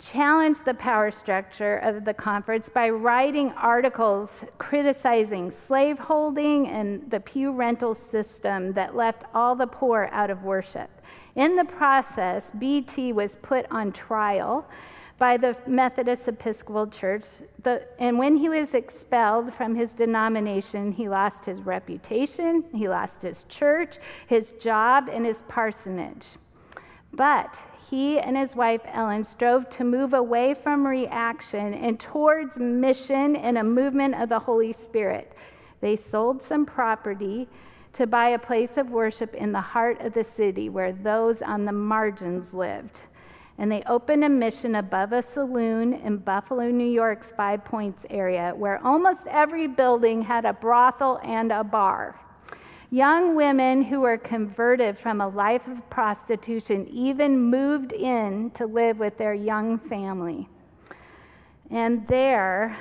challenged 0.00 0.64
the 0.64 0.74
power 0.74 1.10
structure 1.10 1.76
of 1.76 2.04
the 2.04 2.14
conference 2.14 2.68
by 2.68 2.88
writing 2.88 3.50
articles 3.52 4.44
criticizing 4.58 5.50
slaveholding 5.50 6.68
and 6.68 7.10
the 7.10 7.20
pew 7.20 7.52
rental 7.52 7.94
system 7.94 8.72
that 8.72 8.96
left 8.96 9.24
all 9.34 9.54
the 9.54 9.66
poor 9.66 10.08
out 10.12 10.30
of 10.30 10.42
worship. 10.42 10.90
In 11.34 11.56
the 11.56 11.64
process, 11.64 12.50
BT 12.50 13.12
was 13.12 13.36
put 13.36 13.66
on 13.70 13.92
trial 13.92 14.66
by 15.18 15.36
the 15.36 15.56
Methodist 15.66 16.28
Episcopal 16.28 16.86
Church. 16.86 17.24
The, 17.62 17.82
and 17.98 18.18
when 18.18 18.36
he 18.36 18.48
was 18.48 18.72
expelled 18.72 19.52
from 19.52 19.74
his 19.74 19.92
denomination, 19.92 20.92
he 20.92 21.08
lost 21.08 21.44
his 21.44 21.60
reputation, 21.60 22.64
he 22.72 22.88
lost 22.88 23.22
his 23.22 23.44
church, 23.44 23.98
his 24.26 24.52
job, 24.52 25.08
and 25.12 25.26
his 25.26 25.42
parsonage. 25.42 26.26
But 27.12 27.64
he 27.90 28.18
and 28.18 28.36
his 28.36 28.54
wife 28.54 28.82
Ellen 28.86 29.24
strove 29.24 29.68
to 29.70 29.84
move 29.84 30.14
away 30.14 30.54
from 30.54 30.86
reaction 30.86 31.74
and 31.74 31.98
towards 31.98 32.58
mission 32.58 33.34
and 33.34 33.58
a 33.58 33.64
movement 33.64 34.14
of 34.14 34.28
the 34.28 34.40
Holy 34.40 34.72
Spirit. 34.72 35.32
They 35.80 35.96
sold 35.96 36.42
some 36.42 36.64
property 36.64 37.48
to 37.94 38.06
buy 38.06 38.28
a 38.28 38.38
place 38.38 38.76
of 38.76 38.90
worship 38.90 39.34
in 39.34 39.52
the 39.52 39.60
heart 39.60 40.00
of 40.00 40.12
the 40.12 40.22
city 40.22 40.68
where 40.68 40.92
those 40.92 41.42
on 41.42 41.64
the 41.64 41.72
margins 41.72 42.54
lived 42.54 43.00
and 43.58 43.72
they 43.72 43.82
opened 43.86 44.22
a 44.22 44.28
mission 44.28 44.76
above 44.76 45.12
a 45.12 45.20
saloon 45.20 45.92
in 45.92 46.18
Buffalo, 46.18 46.70
New 46.70 46.88
York's 46.88 47.32
Five 47.32 47.64
Points 47.64 48.06
area, 48.08 48.52
where 48.56 48.84
almost 48.86 49.26
every 49.26 49.66
building 49.66 50.22
had 50.22 50.44
a 50.44 50.52
brothel 50.52 51.20
and 51.24 51.50
a 51.50 51.64
bar. 51.64 52.20
Young 52.90 53.34
women 53.34 53.82
who 53.82 54.00
were 54.00 54.16
converted 54.16 54.96
from 54.96 55.20
a 55.20 55.28
life 55.28 55.66
of 55.66 55.90
prostitution 55.90 56.86
even 56.88 57.38
moved 57.38 57.92
in 57.92 58.50
to 58.52 58.64
live 58.64 58.98
with 58.98 59.18
their 59.18 59.34
young 59.34 59.76
family. 59.76 60.48
And 61.68 62.06
there, 62.06 62.78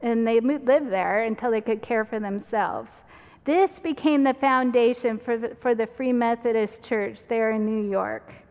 and 0.00 0.26
they 0.26 0.40
lived 0.40 0.90
there 0.90 1.22
until 1.22 1.50
they 1.50 1.60
could 1.60 1.82
care 1.82 2.04
for 2.04 2.18
themselves. 2.18 3.04
This 3.44 3.78
became 3.78 4.24
the 4.24 4.34
foundation 4.34 5.18
for 5.18 5.36
the, 5.36 5.54
for 5.54 5.74
the 5.74 5.86
Free 5.86 6.12
Methodist 6.12 6.82
Church 6.82 7.26
there 7.28 7.52
in 7.52 7.66
New 7.66 7.88
York. 7.88 8.45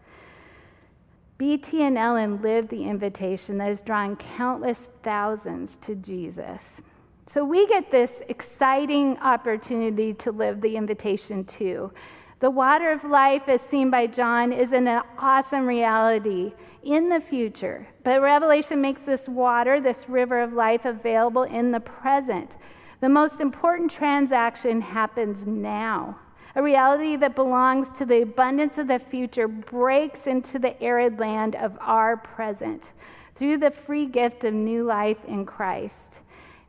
BT 1.38 1.84
and 1.84 1.98
Ellen 1.98 2.42
lived 2.42 2.70
the 2.70 2.86
invitation 2.86 3.58
that 3.58 3.68
has 3.68 3.82
drawn 3.82 4.16
countless 4.16 4.88
thousands 5.04 5.76
to 5.78 5.96
Jesus. 5.96 6.82
So 7.28 7.44
we 7.44 7.68
get 7.68 7.92
this 7.92 8.22
exciting 8.30 9.18
opportunity 9.18 10.14
to 10.14 10.32
live 10.32 10.62
the 10.62 10.78
invitation 10.78 11.44
too. 11.44 11.92
The 12.40 12.52
water 12.52 12.92
of 12.92 13.04
life, 13.04 13.50
as 13.50 13.62
seen 13.62 13.90
by 13.90 14.08
John, 14.08 14.54
is 14.54 14.72
an 14.72 14.88
awesome 15.18 15.66
reality 15.66 16.54
in 16.84 17.10
the 17.10 17.20
future. 17.20 17.88
But 18.04 18.22
Revelation 18.22 18.80
makes 18.80 19.04
this 19.04 19.28
water, 19.28 19.82
this 19.82 20.08
river 20.08 20.42
of 20.42 20.54
life, 20.54 20.86
available 20.86 21.44
in 21.44 21.72
the 21.72 21.80
present. 21.80 22.56
The 23.02 23.10
most 23.10 23.42
important 23.42 23.92
transaction 23.92 24.82
happens 24.82 25.46
now. 25.48 26.20
A 26.58 26.64
reality 26.64 27.18
that 27.18 27.36
belongs 27.36 27.92
to 27.98 28.06
the 28.06 28.22
abundance 28.22 28.78
of 28.78 28.88
the 28.88 28.98
future 28.98 29.48
breaks 29.48 30.26
into 30.26 30.58
the 30.58 30.82
arid 30.82 31.20
land 31.20 31.54
of 31.54 31.78
our 31.82 32.16
present 32.16 32.94
through 33.36 33.58
the 33.58 33.72
free 33.72 34.06
gift 34.06 34.46
of 34.46 34.54
new 34.54 34.86
life 34.86 35.26
in 35.26 35.46
Christ. 35.46 36.22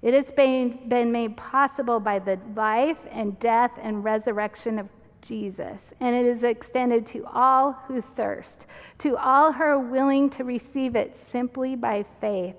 It 0.03 0.13
has 0.13 0.33
been, 0.33 0.89
been 0.89 1.13
made 1.13 1.37
possible 1.37 2.01
by 2.01 2.19
the 2.19 2.41
life 2.57 3.07
and 3.13 3.39
death 3.39 3.73
and 3.81 4.03
resurrection 4.03 4.81
of 4.81 4.89
Jesus, 5.23 5.95
and 6.01 6.17
it 6.17 6.27
is 6.27 6.43
extended 6.43 7.07
to 7.09 7.25
all 7.33 7.73
who 7.87 8.01
thirst, 8.01 8.67
to 8.99 9.17
all 9.17 9.53
who 9.53 9.63
are 9.63 9.79
willing 9.79 10.31
to 10.31 10.45
receive 10.45 10.97
it 10.97 11.17
simply 11.17 11.77
by 11.77 12.05
faith. 12.21 12.57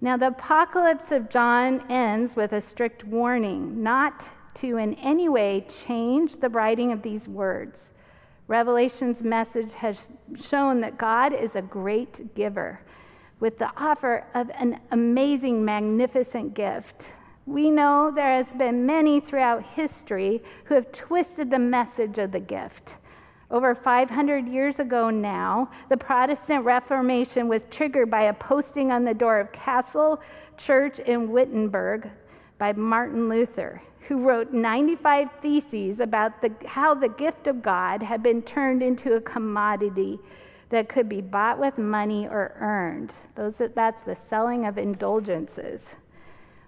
Now, 0.00 0.16
the 0.16 0.28
apocalypse 0.28 1.10
of 1.10 1.30
John 1.30 1.90
ends 1.90 2.36
with 2.36 2.52
a 2.52 2.60
strict 2.60 3.04
warning 3.04 3.82
not 3.82 4.30
to 4.60 4.76
in 4.76 4.94
any 4.94 5.28
way 5.28 5.66
change 5.68 6.36
the 6.36 6.48
writing 6.48 6.92
of 6.92 7.02
these 7.02 7.28
words. 7.28 7.92
Revelation's 8.46 9.22
message 9.22 9.74
has 9.74 10.10
shown 10.36 10.80
that 10.80 10.96
God 10.98 11.32
is 11.32 11.54
a 11.54 11.62
great 11.62 12.34
giver 12.34 12.80
with 13.40 13.58
the 13.58 13.70
offer 13.76 14.24
of 14.34 14.50
an 14.50 14.80
amazing, 14.90 15.64
magnificent 15.64 16.54
gift 16.54 17.12
we 17.48 17.70
know 17.70 18.12
there 18.14 18.36
has 18.36 18.52
been 18.52 18.84
many 18.84 19.20
throughout 19.20 19.64
history 19.64 20.42
who 20.64 20.74
have 20.74 20.92
twisted 20.92 21.50
the 21.50 21.58
message 21.58 22.18
of 22.18 22.30
the 22.30 22.40
gift. 22.40 22.96
Over 23.50 23.74
500 23.74 24.46
years 24.46 24.78
ago 24.78 25.08
now, 25.08 25.70
the 25.88 25.96
Protestant 25.96 26.66
Reformation 26.66 27.48
was 27.48 27.62
triggered 27.70 28.10
by 28.10 28.24
a 28.24 28.34
posting 28.34 28.92
on 28.92 29.04
the 29.04 29.14
door 29.14 29.40
of 29.40 29.50
Castle 29.50 30.20
Church 30.58 30.98
in 30.98 31.30
Wittenberg 31.30 32.10
by 32.58 32.74
Martin 32.74 33.30
Luther, 33.30 33.80
who 34.08 34.22
wrote 34.22 34.52
95 34.52 35.28
theses 35.42 36.00
about 36.00 36.40
the, 36.40 36.50
how 36.66 36.94
the 36.94 37.10
gift 37.10 37.46
of 37.46 37.60
God 37.60 38.02
had 38.02 38.22
been 38.22 38.40
turned 38.40 38.82
into 38.82 39.12
a 39.12 39.20
commodity 39.20 40.18
that 40.70 40.88
could 40.88 41.08
be 41.08 41.20
bought 41.20 41.58
with 41.58 41.76
money 41.76 42.26
or 42.26 42.54
earned. 42.58 43.12
Those, 43.34 43.60
that's 43.74 44.02
the 44.02 44.14
selling 44.14 44.64
of 44.64 44.78
indulgences. 44.78 45.96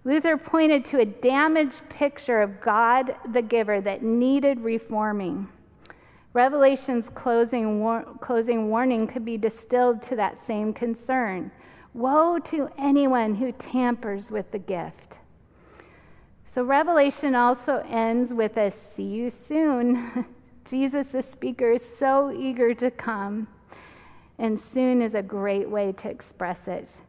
Luther 0.05 0.37
pointed 0.37 0.85
to 0.87 1.01
a 1.01 1.07
damaged 1.07 1.89
picture 1.89 2.43
of 2.43 2.61
God 2.61 3.15
the 3.31 3.43
giver 3.43 3.81
that 3.81 4.03
needed 4.03 4.61
reforming. 4.61 5.49
Revelation's 6.35 7.09
closing, 7.09 7.81
war- 7.81 8.07
closing 8.21 8.69
warning 8.69 9.07
could 9.07 9.25
be 9.25 9.39
distilled 9.39 10.03
to 10.03 10.17
that 10.17 10.41
same 10.41 10.75
concern. 10.75 11.53
Woe 11.95 12.39
to 12.39 12.69
anyone 12.79 13.37
who 13.37 13.51
tampers 13.51 14.31
with 14.31 14.53
the 14.53 14.59
gift. 14.59 15.20
So, 16.53 16.65
Revelation 16.65 17.37
also 17.37 17.85
ends 17.89 18.35
with 18.35 18.57
a 18.57 18.73
see 18.73 19.05
you 19.05 19.31
soon. 19.31 20.27
Jesus, 20.69 21.13
the 21.13 21.23
speaker, 21.23 21.71
is 21.71 21.97
so 21.97 22.33
eager 22.33 22.75
to 22.75 22.91
come, 22.91 23.47
and 24.37 24.59
soon 24.59 25.01
is 25.01 25.15
a 25.15 25.23
great 25.23 25.71
way 25.71 25.93
to 25.93 26.11
express 26.11 26.67
it. 26.67 27.03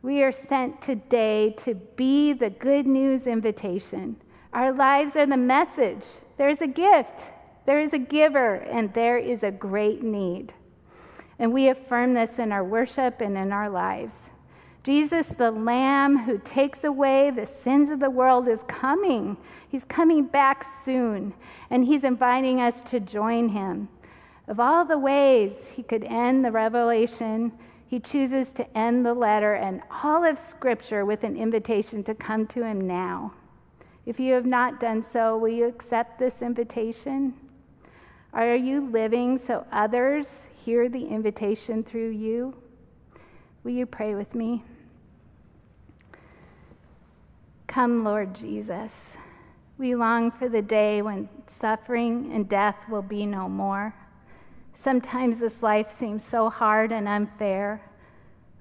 We 0.00 0.22
are 0.22 0.32
sent 0.32 0.80
today 0.80 1.50
to 1.58 1.74
be 1.74 2.32
the 2.32 2.48
good 2.48 2.86
news 2.86 3.26
invitation. 3.26 4.16
Our 4.54 4.72
lives 4.72 5.16
are 5.16 5.26
the 5.26 5.36
message. 5.36 6.06
There's 6.38 6.62
a 6.62 6.66
gift, 6.66 7.24
there 7.66 7.80
is 7.80 7.92
a 7.92 7.98
giver, 7.98 8.54
and 8.54 8.94
there 8.94 9.18
is 9.18 9.42
a 9.42 9.50
great 9.50 10.02
need. 10.02 10.54
And 11.38 11.52
we 11.52 11.68
affirm 11.68 12.14
this 12.14 12.38
in 12.38 12.52
our 12.52 12.64
worship 12.64 13.20
and 13.20 13.36
in 13.36 13.52
our 13.52 13.68
lives. 13.68 14.30
Jesus, 14.88 15.28
the 15.28 15.50
Lamb 15.50 16.20
who 16.20 16.38
takes 16.38 16.82
away 16.82 17.30
the 17.30 17.44
sins 17.44 17.90
of 17.90 18.00
the 18.00 18.08
world, 18.08 18.48
is 18.48 18.62
coming. 18.62 19.36
He's 19.68 19.84
coming 19.84 20.24
back 20.24 20.64
soon, 20.64 21.34
and 21.68 21.84
He's 21.84 22.04
inviting 22.04 22.58
us 22.58 22.80
to 22.84 22.98
join 22.98 23.50
Him. 23.50 23.90
Of 24.46 24.58
all 24.58 24.86
the 24.86 24.96
ways 24.96 25.72
He 25.76 25.82
could 25.82 26.04
end 26.04 26.42
the 26.42 26.50
revelation, 26.50 27.52
he 27.86 28.00
chooses 28.00 28.54
to 28.54 28.78
end 28.78 29.04
the 29.04 29.12
letter 29.12 29.52
and 29.52 29.82
all 30.02 30.24
of 30.24 30.38
Scripture 30.38 31.04
with 31.04 31.22
an 31.22 31.36
invitation 31.36 32.02
to 32.04 32.14
come 32.14 32.46
to 32.46 32.64
Him 32.64 32.86
now. 32.86 33.34
If 34.06 34.18
you 34.18 34.32
have 34.32 34.46
not 34.46 34.80
done 34.80 35.02
so, 35.02 35.36
will 35.36 35.52
you 35.52 35.66
accept 35.66 36.18
this 36.18 36.40
invitation? 36.40 37.34
Are 38.32 38.56
you 38.56 38.88
living 38.88 39.36
so 39.36 39.66
others 39.70 40.46
hear 40.64 40.88
the 40.88 41.08
invitation 41.08 41.84
through 41.84 42.12
you? 42.12 42.56
Will 43.64 43.72
you 43.72 43.84
pray 43.84 44.14
with 44.14 44.34
me? 44.34 44.64
Come, 47.68 48.02
Lord 48.02 48.34
Jesus. 48.34 49.18
We 49.76 49.94
long 49.94 50.30
for 50.30 50.48
the 50.48 50.62
day 50.62 51.02
when 51.02 51.28
suffering 51.46 52.32
and 52.32 52.48
death 52.48 52.88
will 52.88 53.02
be 53.02 53.26
no 53.26 53.46
more. 53.46 53.94
Sometimes 54.74 55.38
this 55.38 55.62
life 55.62 55.90
seems 55.90 56.24
so 56.24 56.48
hard 56.48 56.92
and 56.92 57.06
unfair. 57.06 57.82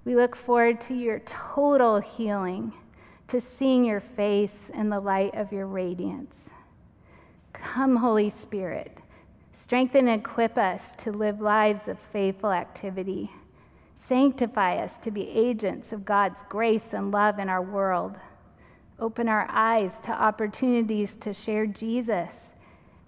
We 0.03 0.15
look 0.15 0.35
forward 0.35 0.81
to 0.81 0.93
your 0.93 1.19
total 1.19 2.01
healing, 2.01 2.73
to 3.29 3.39
seeing 3.39 3.85
your 3.85 4.01
face 4.01 4.69
in 4.73 4.89
the 4.89 4.99
light 4.99 5.33
of 5.35 5.53
your 5.53 5.67
radiance. 5.67 6.49
Come, 7.53 7.95
Holy 7.97 8.29
Spirit, 8.29 8.97
strengthen 9.53 10.09
and 10.09 10.19
equip 10.21 10.57
us 10.57 10.93
to 10.97 11.11
live 11.11 11.39
lives 11.39 11.87
of 11.87 11.97
faithful 11.97 12.51
activity. 12.51 13.31
Sanctify 13.95 14.75
us 14.77 14.99
to 14.99 15.11
be 15.11 15.29
agents 15.29 15.93
of 15.93 16.05
God's 16.05 16.43
grace 16.49 16.93
and 16.93 17.09
love 17.09 17.39
in 17.39 17.47
our 17.47 17.61
world. 17.61 18.19
Open 18.99 19.29
our 19.29 19.47
eyes 19.49 19.99
to 19.99 20.11
opportunities 20.11 21.15
to 21.17 21.33
share 21.33 21.67
Jesus 21.67 22.53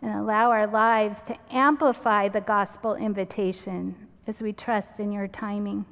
and 0.01 0.13
allow 0.13 0.51
our 0.51 0.67
lives 0.67 1.23
to 1.23 1.37
amplify 1.51 2.27
the 2.27 2.41
gospel 2.41 2.95
invitation 2.95 3.95
as 4.27 4.41
we 4.41 4.53
trust 4.53 4.99
in 4.99 5.11
your 5.11 5.27
timing. 5.27 5.85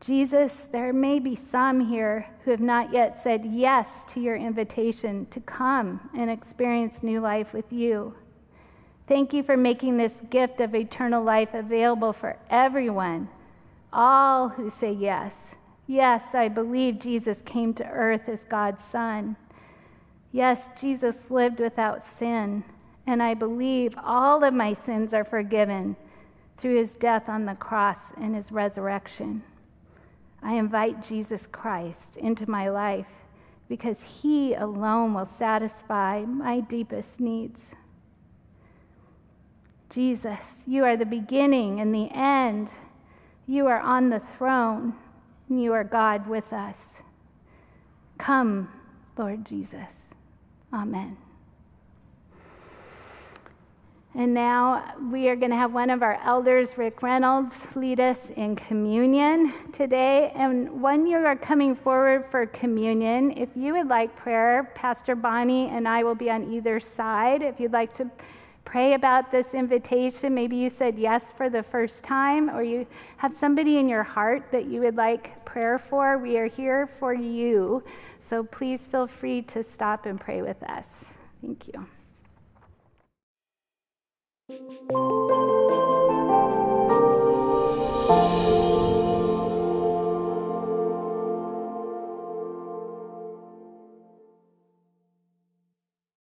Jesus, 0.00 0.68
there 0.70 0.92
may 0.92 1.18
be 1.18 1.34
some 1.34 1.88
here 1.88 2.26
who 2.44 2.50
have 2.50 2.60
not 2.60 2.92
yet 2.92 3.16
said 3.16 3.44
yes 3.44 4.04
to 4.12 4.20
your 4.20 4.36
invitation 4.36 5.26
to 5.26 5.40
come 5.40 6.10
and 6.14 6.30
experience 6.30 7.02
new 7.02 7.20
life 7.20 7.52
with 7.52 7.72
you. 7.72 8.14
Thank 9.06 9.32
you 9.32 9.42
for 9.42 9.56
making 9.56 9.96
this 9.96 10.22
gift 10.30 10.60
of 10.60 10.74
eternal 10.74 11.22
life 11.22 11.52
available 11.52 12.12
for 12.12 12.38
everyone, 12.50 13.28
all 13.92 14.50
who 14.50 14.70
say 14.70 14.92
yes. 14.92 15.54
Yes, 15.86 16.34
I 16.34 16.48
believe 16.48 16.98
Jesus 16.98 17.42
came 17.42 17.74
to 17.74 17.86
earth 17.86 18.28
as 18.28 18.44
God's 18.44 18.82
Son. 18.82 19.36
Yes, 20.32 20.70
Jesus 20.80 21.30
lived 21.30 21.60
without 21.60 22.02
sin, 22.02 22.64
and 23.06 23.22
I 23.22 23.34
believe 23.34 23.94
all 24.02 24.42
of 24.42 24.54
my 24.54 24.72
sins 24.72 25.12
are 25.12 25.24
forgiven 25.24 25.96
through 26.56 26.78
his 26.78 26.96
death 26.96 27.28
on 27.28 27.44
the 27.44 27.54
cross 27.54 28.12
and 28.16 28.34
his 28.34 28.50
resurrection. 28.50 29.42
I 30.42 30.54
invite 30.54 31.02
Jesus 31.02 31.46
Christ 31.46 32.16
into 32.16 32.48
my 32.48 32.68
life 32.68 33.14
because 33.68 34.20
he 34.22 34.54
alone 34.54 35.14
will 35.14 35.24
satisfy 35.24 36.22
my 36.22 36.60
deepest 36.60 37.20
needs. 37.20 37.74
Jesus, 39.88 40.64
you 40.66 40.84
are 40.84 40.96
the 40.96 41.06
beginning 41.06 41.80
and 41.80 41.94
the 41.94 42.10
end. 42.12 42.72
You 43.46 43.66
are 43.68 43.80
on 43.80 44.10
the 44.10 44.18
throne, 44.18 44.94
and 45.48 45.62
you 45.62 45.72
are 45.72 45.84
God 45.84 46.26
with 46.26 46.52
us. 46.52 47.02
Come, 48.18 48.68
Lord 49.16 49.44
Jesus. 49.44 50.10
Amen. 50.72 51.16
And 54.16 54.32
now 54.32 54.94
we 55.10 55.28
are 55.28 55.34
going 55.34 55.50
to 55.50 55.56
have 55.56 55.74
one 55.74 55.90
of 55.90 56.00
our 56.00 56.20
elders, 56.24 56.78
Rick 56.78 57.02
Reynolds, 57.02 57.74
lead 57.74 57.98
us 57.98 58.30
in 58.36 58.54
communion 58.54 59.52
today. 59.72 60.30
And 60.36 60.80
when 60.80 61.04
you 61.04 61.16
are 61.16 61.34
coming 61.34 61.74
forward 61.74 62.24
for 62.24 62.46
communion, 62.46 63.32
if 63.32 63.48
you 63.56 63.74
would 63.74 63.88
like 63.88 64.14
prayer, 64.14 64.70
Pastor 64.76 65.16
Bonnie 65.16 65.68
and 65.68 65.88
I 65.88 66.04
will 66.04 66.14
be 66.14 66.30
on 66.30 66.52
either 66.52 66.78
side. 66.78 67.42
If 67.42 67.58
you'd 67.58 67.72
like 67.72 67.92
to 67.94 68.08
pray 68.74 68.94
about 68.94 69.30
this 69.30 69.54
invitation. 69.54 70.34
Maybe 70.34 70.56
you 70.56 70.68
said 70.68 70.98
yes 70.98 71.30
for 71.30 71.48
the 71.48 71.62
first 71.62 72.02
time, 72.02 72.50
or 72.50 72.64
you 72.64 72.88
have 73.18 73.32
somebody 73.32 73.78
in 73.78 73.88
your 73.88 74.02
heart 74.02 74.50
that 74.50 74.64
you 74.66 74.80
would 74.80 74.96
like 74.96 75.44
prayer 75.44 75.78
for. 75.78 76.18
We 76.18 76.36
are 76.38 76.48
here 76.48 76.88
for 76.88 77.14
you. 77.14 77.84
So 78.18 78.42
please 78.42 78.88
feel 78.88 79.06
free 79.06 79.42
to 79.42 79.62
stop 79.62 80.06
and 80.06 80.20
pray 80.20 80.42
with 80.42 80.60
us. 80.64 81.12
Thank 81.40 81.68
you. 81.68 81.86